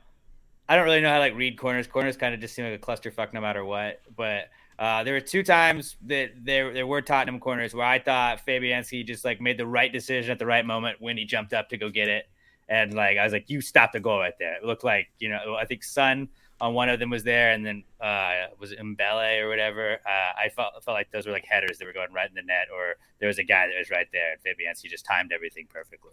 [0.68, 1.86] I don't really know how to like read corners.
[1.86, 4.02] Corners kind of just seem like a clusterfuck no matter what.
[4.14, 8.44] But uh, there were two times that there there were Tottenham corners where I thought
[8.46, 11.70] Fabianski just like made the right decision at the right moment when he jumped up
[11.70, 12.26] to go get it.
[12.68, 14.56] And like I was like, you stopped the goal right there.
[14.56, 16.28] It looked like you know I think Son
[16.60, 19.98] on one of them was there, and then uh, was it Mbele or whatever.
[20.04, 22.42] Uh, I felt felt like those were like headers that were going right in the
[22.42, 25.66] net, or there was a guy that was right there, and Fabianski just timed everything
[25.68, 26.12] perfectly.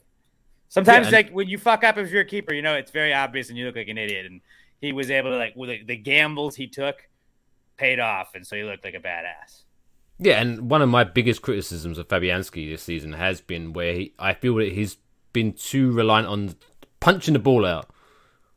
[0.68, 3.14] Sometimes, Yeah, like when you fuck up if you're a keeper, you know it's very
[3.14, 4.26] obvious, and you look like an idiot.
[4.26, 4.41] And
[4.80, 7.08] he was able to like with the, the gambles he took
[7.78, 9.64] paid off, and so he looked like a badass.
[10.18, 14.14] Yeah, and one of my biggest criticisms of Fabianski this season has been where he,
[14.18, 14.97] I feel that he's
[15.36, 16.55] been too reliant on
[16.99, 17.89] punching the ball out.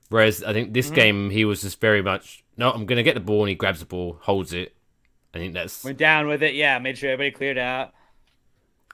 [0.08, 0.94] Whereas I think this Mm-hmm.
[0.94, 3.80] game he was just very much no, I'm gonna get the ball and he grabs
[3.80, 4.74] the ball, holds it.
[5.34, 6.78] I think that's Went down with it, yeah.
[6.78, 7.92] Made sure everybody cleared out.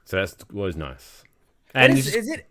[0.05, 1.23] so that's was nice.
[1.75, 2.47] And is, he's- is it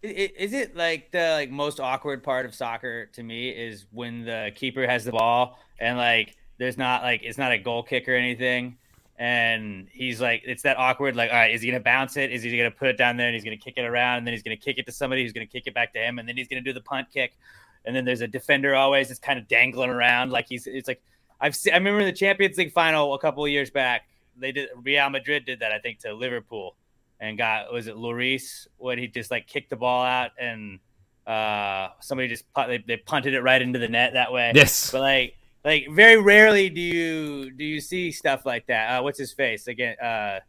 [0.00, 4.52] is it like the like most awkward part of soccer to me is when the
[4.54, 8.14] keeper has the ball and like there's not like it's not a goal kick or
[8.14, 8.76] anything
[9.18, 12.42] and he's like it's that awkward like all right is he gonna bounce it is
[12.42, 14.44] he gonna put it down there and he's gonna kick it around and then he's
[14.44, 16.46] gonna kick it to somebody who's gonna kick it back to him and then he's
[16.46, 17.36] gonna do the punt kick
[17.84, 21.02] and then there's a defender always that's kind of dangling around like he's it's like
[21.40, 24.52] I've seen, I remember in the Champions League final a couple of years back they
[24.52, 26.76] did Real Madrid did that I think to Liverpool
[27.18, 30.78] and got was it Lloris when he just like kicked the ball out and
[31.26, 34.52] uh somebody just put, they, they punted it right into the net that way.
[34.54, 34.92] yes.
[34.92, 38.90] But like like very rarely do you do you see stuff like that.
[38.90, 39.96] Uh, what's his face again?
[39.98, 40.40] Uh,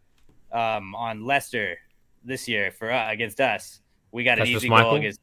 [0.52, 1.78] um, on Leicester
[2.24, 3.82] this year for uh, against us,
[4.12, 5.20] we got an That's just easy goal against.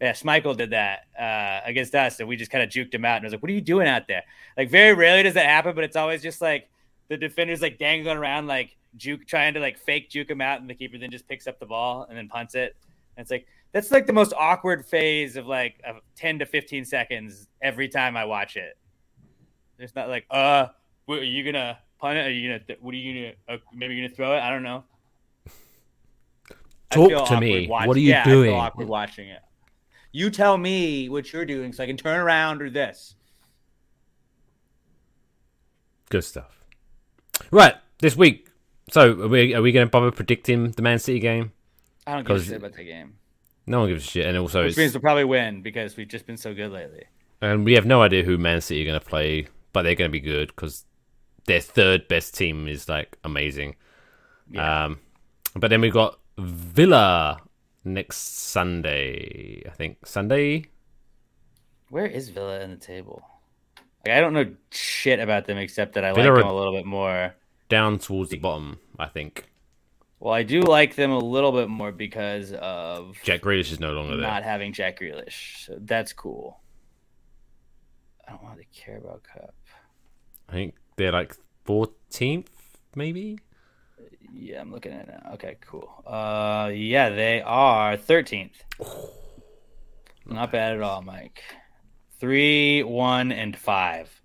[0.00, 3.16] Yeah, Schmeichel did that uh, against us, and we just kind of juked him out.
[3.16, 4.22] And I was like, "What are you doing out there?"
[4.56, 6.70] Like, very rarely does that happen, but it's always just like
[7.08, 10.70] the defender's like dangling around, like juke, trying to like fake juke him out, and
[10.70, 12.76] the keeper then just picks up the ball and then punts it.
[13.16, 16.84] And it's like that's like the most awkward phase of like of ten to fifteen
[16.84, 18.78] seconds every time I watch it.
[19.80, 20.66] It's not like, uh,
[21.06, 22.26] what, are you gonna punt it?
[22.26, 22.78] Are you gonna?
[22.80, 23.56] What are you gonna?
[23.56, 24.40] Uh, maybe you're gonna throw it?
[24.40, 24.84] I don't know.
[26.90, 27.66] Talk to me.
[27.68, 28.54] watch- What are you yeah, I feel doing?
[28.54, 29.40] awkward watching it.
[30.12, 33.14] You tell me what you're doing so I can turn around or this.
[36.08, 36.64] Good stuff.
[37.50, 38.48] Right, this week.
[38.90, 41.52] So are we are we gonna bother predicting the Man City game?
[42.06, 43.14] I don't give a shit about the game.
[43.66, 46.08] No one gives a shit, and also Which it's, means we'll probably win because we've
[46.08, 47.04] just been so good lately.
[47.40, 50.20] and we have no idea who Man City are gonna play, but they're gonna be
[50.20, 50.84] good because
[51.46, 53.76] their third best team is like amazing.
[54.50, 54.84] Yeah.
[54.84, 55.00] Um,
[55.54, 57.40] but then we've got Villa
[57.84, 59.62] next Sunday.
[59.66, 60.66] I think Sunday.
[61.88, 63.22] Where is Villa in the table?
[64.06, 66.72] Like, I don't know shit about them except that I Villa like them a little
[66.72, 67.34] bit more.
[67.68, 68.78] down towards the bottom.
[68.98, 69.44] I think
[70.20, 73.92] Well, I do like them a little bit more because of Jack Grealish is no
[73.92, 74.26] longer there.
[74.26, 75.66] not having Jack Grealish.
[75.66, 76.60] So that's cool.
[78.26, 79.54] I don't really care about Cup.
[80.50, 82.50] I think they're like fourteenth,
[82.96, 83.38] maybe.
[84.32, 85.32] Yeah, I'm looking at it now.
[85.34, 85.90] Okay, cool.
[86.06, 88.52] Uh, yeah, they are 13th.
[90.26, 91.42] Not bad at all, Mike.
[92.20, 94.22] Three, one, and five.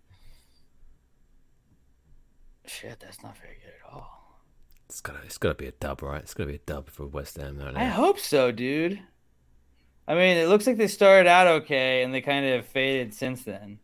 [2.68, 4.40] Shit, that's not very good at all.
[4.88, 6.22] It's gotta, it's gotta be a dub, right?
[6.22, 7.58] It's gotta be a dub for West Ham.
[7.58, 9.00] Though, I hope so, dude.
[10.08, 13.44] I mean, it looks like they started out okay and they kind of faded since
[13.44, 13.80] then.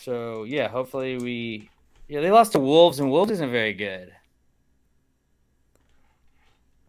[0.00, 1.70] So yeah, hopefully we.
[2.08, 4.12] Yeah, they lost to Wolves and Wolves isn't very good.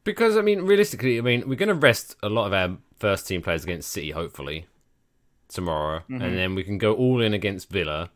[0.04, 3.42] Because I mean, realistically, I mean, we're gonna rest a lot of our first team
[3.42, 4.66] players against City, hopefully
[5.48, 6.22] tomorrow, Mm-hmm.
[6.22, 8.12] and then we can go all in against Villa,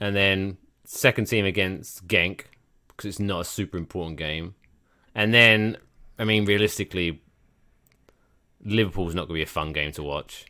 [0.00, 2.42] and then second team against Genk
[2.88, 4.54] because it's not a super important game,
[5.14, 5.76] and then
[6.18, 7.22] I mean, realistically,
[8.64, 10.46] Liverpool's not gonna be a fun game to watch.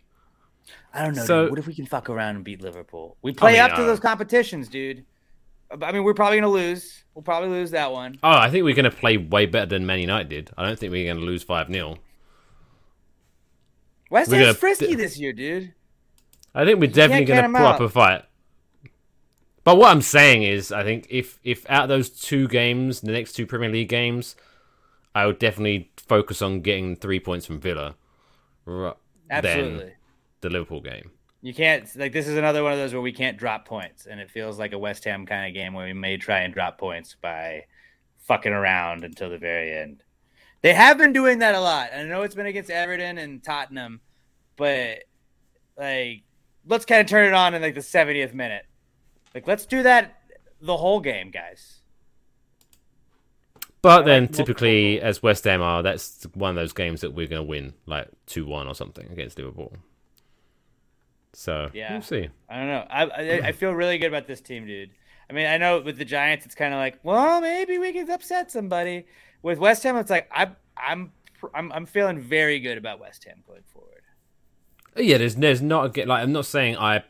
[0.92, 1.24] I don't know.
[1.24, 1.50] So- dude.
[1.50, 3.16] What if we can fuck around and beat Liverpool?
[3.22, 5.04] We play mean, up to uh, those competitions, dude.
[5.82, 7.04] I mean, we're probably gonna lose.
[7.14, 8.18] We'll probably lose that one.
[8.22, 10.50] Oh, I think we're gonna play way better than Man United did.
[10.58, 11.98] I don't think we're gonna lose five 0
[14.10, 15.72] West Ham's frisky this year, dude.
[16.54, 18.24] I think we're definitely gonna pull up a fight.
[19.62, 23.12] But what I'm saying is, I think if if out of those two games, the
[23.12, 24.34] next two Premier League games,
[25.14, 27.94] I would definitely focus on getting three points from Villa.
[29.30, 29.78] Absolutely.
[29.78, 29.92] Than
[30.40, 31.10] the Liverpool game.
[31.42, 34.20] You can't like this is another one of those where we can't drop points, and
[34.20, 36.78] it feels like a West Ham kind of game where we may try and drop
[36.78, 37.64] points by
[38.18, 40.02] fucking around until the very end.
[40.62, 41.90] They have been doing that a lot.
[41.94, 44.00] I know it's been against Everton and Tottenham,
[44.56, 45.04] but
[45.78, 46.24] like
[46.66, 48.66] let's kind of turn it on in like the 70th minute.
[49.34, 50.20] Like let's do that
[50.60, 51.80] the whole game, guys.
[53.82, 57.26] But then, multiple typically, as West Ham are, that's one of those games that we're
[57.26, 59.74] going to win, like 2 1 or something against Liverpool.
[61.32, 61.92] So, Yeah.
[61.92, 62.28] we'll see.
[62.48, 62.86] I don't know.
[62.90, 64.90] I, I I feel really good about this team, dude.
[65.28, 68.10] I mean, I know with the Giants, it's kind of like, well, maybe we can
[68.10, 69.06] upset somebody.
[69.42, 71.12] With West Ham, it's like I'm I'm
[71.54, 74.02] I'm I'm feeling very good about West Ham going forward.
[74.96, 77.04] Yeah, there's there's not a ga- like I'm not saying I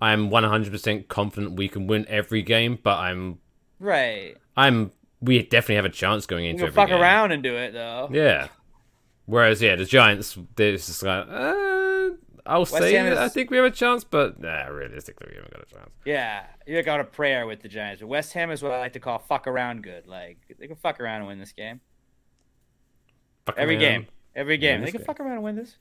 [0.00, 3.40] I'm 100% confident we can win every game, but I'm
[3.80, 4.36] Right.
[4.56, 7.00] I'm we definitely have a chance going You into every fuck game.
[7.00, 8.08] around and do it though.
[8.12, 8.48] Yeah.
[9.26, 12.10] Whereas yeah, the Giants they're just like uh,
[12.46, 15.52] I'll say Ham that I think we have a chance, but nah, realistically we haven't
[15.52, 15.90] got a chance.
[16.04, 18.00] Yeah, you got a prayer with the Giants.
[18.00, 20.06] But West Ham is what I like to call fuck around good.
[20.06, 21.80] Like they can fuck around and win this game.
[23.46, 23.80] Fuck Every around.
[23.80, 24.06] game.
[24.34, 24.80] Every game.
[24.80, 25.06] They can game.
[25.06, 25.76] fuck around and win this.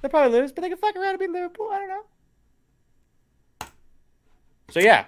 [0.00, 1.68] They'll probably lose, but they can fuck around and beat Liverpool.
[1.70, 2.02] I don't know.
[4.70, 5.04] So yeah,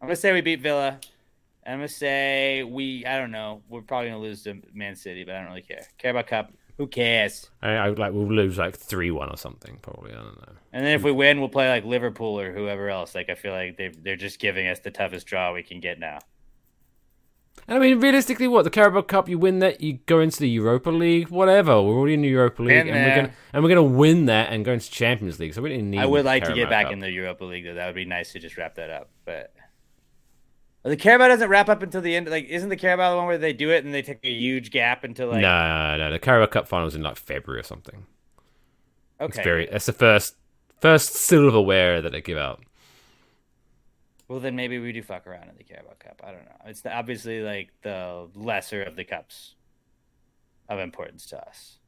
[0.00, 0.98] I'm gonna say we beat Villa.
[1.62, 3.04] And I'm gonna say we.
[3.04, 3.62] I don't know.
[3.68, 5.86] We're probably gonna lose to Man City, but I don't really care.
[5.98, 6.52] Care about Cup.
[6.80, 7.50] Who cares?
[7.60, 10.12] I, I like we'll lose like three one or something probably.
[10.12, 10.54] I don't know.
[10.72, 13.14] And then if we win, we'll play like Liverpool or whoever else.
[13.14, 15.98] Like I feel like they they're just giving us the toughest draw we can get
[15.98, 16.20] now.
[17.68, 20.48] And I mean, realistically, what the Carabao Cup, you win that, you go into the
[20.48, 21.82] Europa League, whatever.
[21.82, 24.64] We're already in the Europa League, and we're gonna and we're gonna win that and
[24.64, 25.52] go into Champions League.
[25.52, 25.98] So we didn't need.
[25.98, 26.94] I would like to get back Cup.
[26.94, 27.74] in the Europa League though.
[27.74, 29.10] That would be nice to just wrap that up.
[29.26, 29.52] But
[30.82, 32.28] the Carabao doesn't wrap up until the end.
[32.28, 34.70] Like, isn't the Carabao the one where they do it and they take a huge
[34.70, 35.42] gap until like?
[35.42, 36.10] no, no, no.
[36.10, 38.06] the Carabao Cup finals in like February or something.
[39.20, 39.38] Okay.
[39.38, 39.68] It's very.
[39.68, 40.36] It's the first
[40.80, 42.62] first silverware that they give out.
[44.28, 46.22] Well, then maybe we do fuck around in the Carabao Cup.
[46.24, 46.56] I don't know.
[46.66, 49.54] It's obviously like the lesser of the cups
[50.68, 51.78] of importance to us.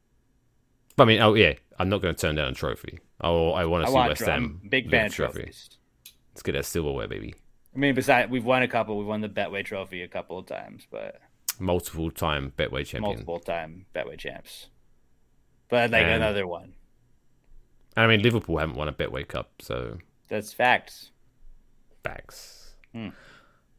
[0.95, 2.99] But I mean, oh yeah, I'm not going to turn down a trophy.
[3.21, 5.39] Oh, I want I to see West Ham big lift fan a of trophy.
[5.39, 5.69] trophies.
[6.33, 7.33] Let's get that silverware, baby.
[7.75, 8.97] I mean, besides we've won a couple.
[8.97, 11.19] We've won the Betway Trophy a couple of times, but
[11.59, 13.01] Multiple time Betway champion.
[13.13, 14.67] multiple time Betway champs.
[15.69, 16.73] But like And- another one.
[17.95, 19.97] I mean, Liverpool haven't won a Betway Cup, so
[20.27, 21.11] That's facts.
[22.03, 22.73] Facts.
[22.93, 23.09] Hmm.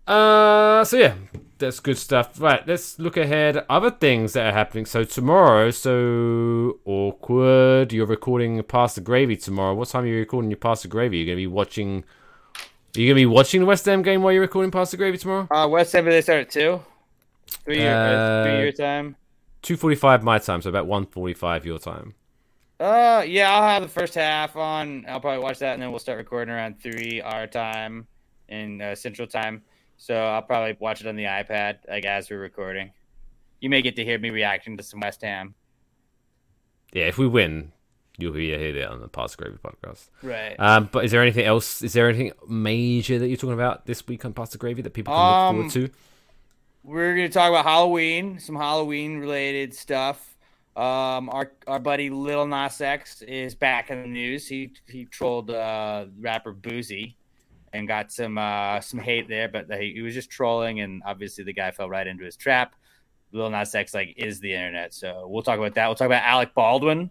[0.07, 1.15] Uh, so yeah,
[1.59, 2.39] that's good stuff.
[2.41, 3.65] Right, let's look ahead.
[3.71, 4.85] Other things that are happening.
[4.87, 7.93] So tomorrow, so awkward.
[7.93, 9.75] You're recording Pasta Gravy tomorrow.
[9.75, 11.19] What time are you recording your Pasta Gravy?
[11.19, 12.05] You're gonna be watching.
[12.97, 15.19] Are you gonna be watching the West Ham game while you're recording Past the Gravy
[15.19, 15.49] tomorrow?
[15.51, 16.81] Uh, West Ham, they start at two.
[17.65, 19.17] Three year, uh, three Uh, year time.
[19.63, 22.15] Two forty-five my time, so about one forty-five your time.
[22.79, 25.07] Uh, yeah, I'll have the first half on.
[25.09, 28.07] I'll probably watch that, and then we'll start recording around three our time
[28.49, 29.63] in uh, Central Time.
[29.97, 32.93] So I'll probably watch it on the iPad, like as we're recording.
[33.61, 35.55] You may get to hear me reacting to some West Ham.
[36.93, 37.73] Yeah, if we win,
[38.19, 40.09] you'll hear hear that on the Pasta Gravy podcast.
[40.23, 40.55] Right.
[40.59, 41.83] Um, but is there anything else?
[41.83, 45.13] Is there anything major that you're talking about this week on Pasta Gravy that people
[45.15, 45.99] can look Um, forward to?
[46.83, 50.37] We're gonna talk about Halloween, some Halloween related stuff.
[50.77, 54.47] Um, our our buddy Lil Nas X is back in the news.
[54.49, 57.15] He he trolled uh, rapper Boosie
[57.73, 61.43] and got some uh, some hate there, but he, he was just trolling, and obviously
[61.45, 62.75] the guy fell right into his trap.
[63.33, 65.87] Lil Nas X like is the internet, so we'll talk about that.
[65.87, 67.11] We'll talk about Alec Baldwin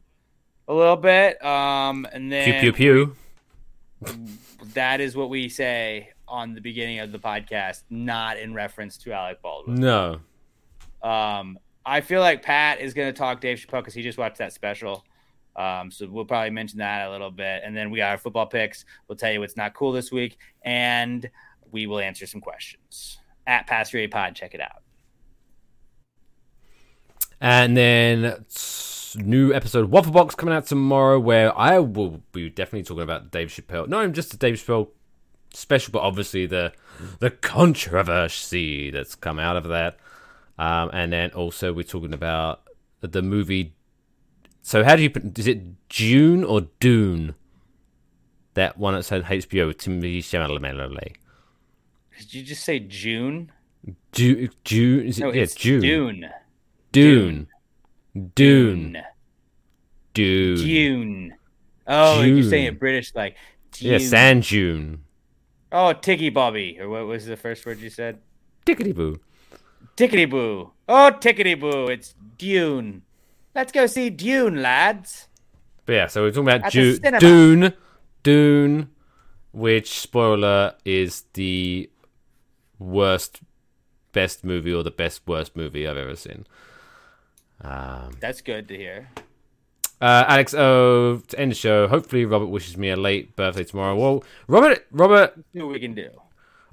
[0.68, 3.16] a little bit, um, and then Pew pew
[4.04, 4.16] pew.
[4.74, 9.12] that is what we say on the beginning of the podcast, not in reference to
[9.14, 9.76] Alec Baldwin.
[9.76, 10.20] No.
[11.02, 14.38] Um, I feel like Pat is going to talk Dave Chappelle because he just watched
[14.38, 15.06] that special.
[15.56, 18.48] Um, so we'll probably mention that a little bit, and then we got our football
[18.48, 18.86] picks.
[19.08, 21.30] We'll tell you what's not cool this week, and
[21.72, 24.36] we will answer some questions at Pastor A Pod.
[24.36, 24.82] Check it out.
[27.42, 28.46] And then
[29.16, 33.32] new episode of Waffle Box coming out tomorrow, where I will be definitely talking about
[33.32, 33.88] Dave Chappelle.
[33.88, 34.90] Not even just the Dave Chappelle
[35.54, 36.74] special, but obviously the
[37.20, 39.98] the controversy that's come out of that.
[40.58, 42.62] Um, and then also we're talking about
[43.02, 43.74] the movie.
[44.62, 45.38] So how do you put?
[45.38, 47.36] Is it June or Dune?
[48.56, 51.16] That one that's on HBO with Timothée Chalamet.
[52.20, 53.52] Did you just say June?
[54.12, 55.22] June, June, is it?
[55.22, 55.82] No, yeah, June.
[55.82, 56.20] Dune.
[56.22, 56.30] Dune.
[56.92, 57.48] Dune.
[58.36, 59.02] Dune.
[60.14, 60.58] Dune.
[60.58, 61.36] Dune.
[61.88, 63.36] Oh, you're saying it British like.
[63.80, 65.04] Yeah, Sand Dune.
[65.72, 68.20] Oh, Tiggy Bobby, or what was the first word you said?
[68.66, 69.20] Dickety boo.
[69.98, 70.72] Tickety boo.
[70.88, 71.88] Oh, tickety boo.
[71.88, 73.02] It's Dune.
[73.56, 75.28] Let's go see Dune, lads.
[75.86, 77.74] But yeah, so we're talking about Ju- Dune,
[78.22, 78.90] Dune,
[79.52, 81.90] which spoiler is the
[82.80, 83.42] worst,
[84.12, 86.46] best movie or the best worst movie I've ever seen.
[87.64, 89.10] Um, That's good to hear.
[90.02, 91.88] uh, Alex oh, to end the show.
[91.88, 93.96] Hopefully, Robert wishes me a late birthday tomorrow.
[93.96, 96.10] Well, Robert, Robert, See what we can do.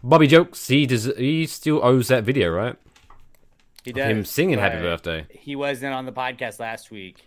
[0.02, 0.66] Bobby jokes.
[0.66, 1.04] He does.
[1.16, 2.76] He still owes that video, right?
[3.84, 4.10] He does.
[4.10, 7.26] Him singing "Happy Birthday." He wasn't on the podcast last week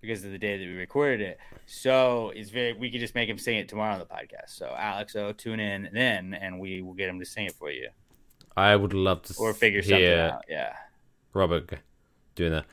[0.00, 1.38] because of the day that we recorded it.
[1.66, 4.48] So it's very we could just make him sing it tomorrow on the podcast.
[4.48, 7.70] So Alex, oh, tune in then, and we will get him to sing it for
[7.70, 7.88] you
[8.56, 10.44] I would love to or figure something out.
[10.48, 10.74] Yeah,
[11.32, 11.72] Robert
[12.34, 12.66] doing that.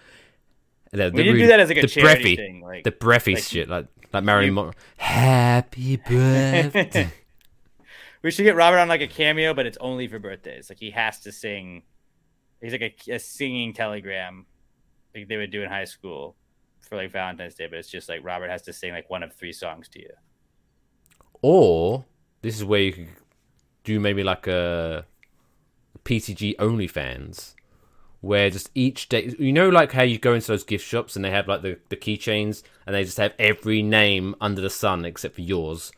[0.91, 2.61] The, we need to do that as like a the charity breathy, thing.
[2.61, 4.73] Like the breathy like- shit, like like Marilyn Monroe.
[4.97, 7.11] Happy birthday.
[8.23, 10.69] we should get Robert on like a cameo, but it's only for birthdays.
[10.69, 11.83] Like he has to sing.
[12.61, 14.45] He's like a, a singing telegram,
[15.15, 16.35] like they would do in high school
[16.81, 17.67] for like Valentine's Day.
[17.67, 20.09] But it's just like Robert has to sing like one of three songs to you.
[21.41, 22.05] or
[22.41, 23.07] this is where you could
[23.83, 25.05] do maybe like a
[26.03, 27.53] PCG OnlyFans,
[28.21, 31.23] where just each day, you know, like how you go into those gift shops and
[31.23, 35.05] they have like the, the keychains and they just have every name under the sun
[35.05, 35.91] except for yours.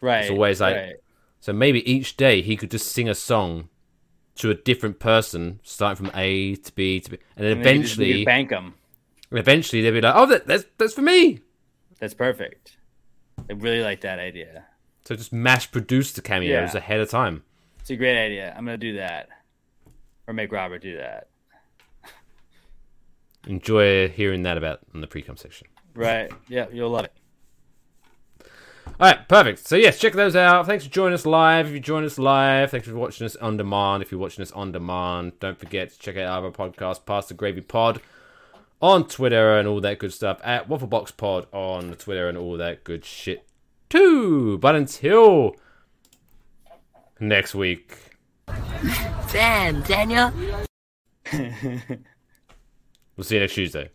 [0.00, 0.22] Right.
[0.22, 0.94] It's always like- right.
[1.40, 3.68] So maybe each day he could just sing a song
[4.36, 7.74] to a different person, starting from A to B to B, and then And then
[7.76, 8.74] you eventually, bank them.
[9.30, 11.40] eventually they'll be like, "Oh, that, that's that's for me."
[12.00, 12.78] That's perfect.
[13.48, 14.64] I really like that idea.
[15.04, 16.78] So just mass produce the cameos Yeah.
[16.78, 17.44] ahead of time.
[17.80, 18.54] It's a great idea.
[18.56, 19.28] I'm gonna do that,
[20.26, 21.28] or make Robert do that.
[23.46, 25.68] Enjoy hearing that about in the pre-com section.
[25.94, 26.32] Right?
[26.48, 27.12] Yeah, you'll love it.
[28.86, 29.66] All right, perfect.
[29.66, 30.66] So yes, check those out.
[30.66, 31.66] Thanks for joining us live.
[31.66, 34.02] If you join us live, thanks for watching us on demand.
[34.02, 37.28] If you're watching us on demand, don't forget to check out our other podcast, Past
[37.28, 38.00] the Gravy Pod,
[38.80, 40.40] on Twitter and all that good stuff.
[40.44, 43.46] At Wafflebox Pod on Twitter and all that good shit
[43.88, 44.58] too.
[44.58, 45.56] But until
[47.18, 47.98] next week,
[49.32, 50.32] Damn, Daniel.
[53.16, 53.90] we'll see you next Tuesday.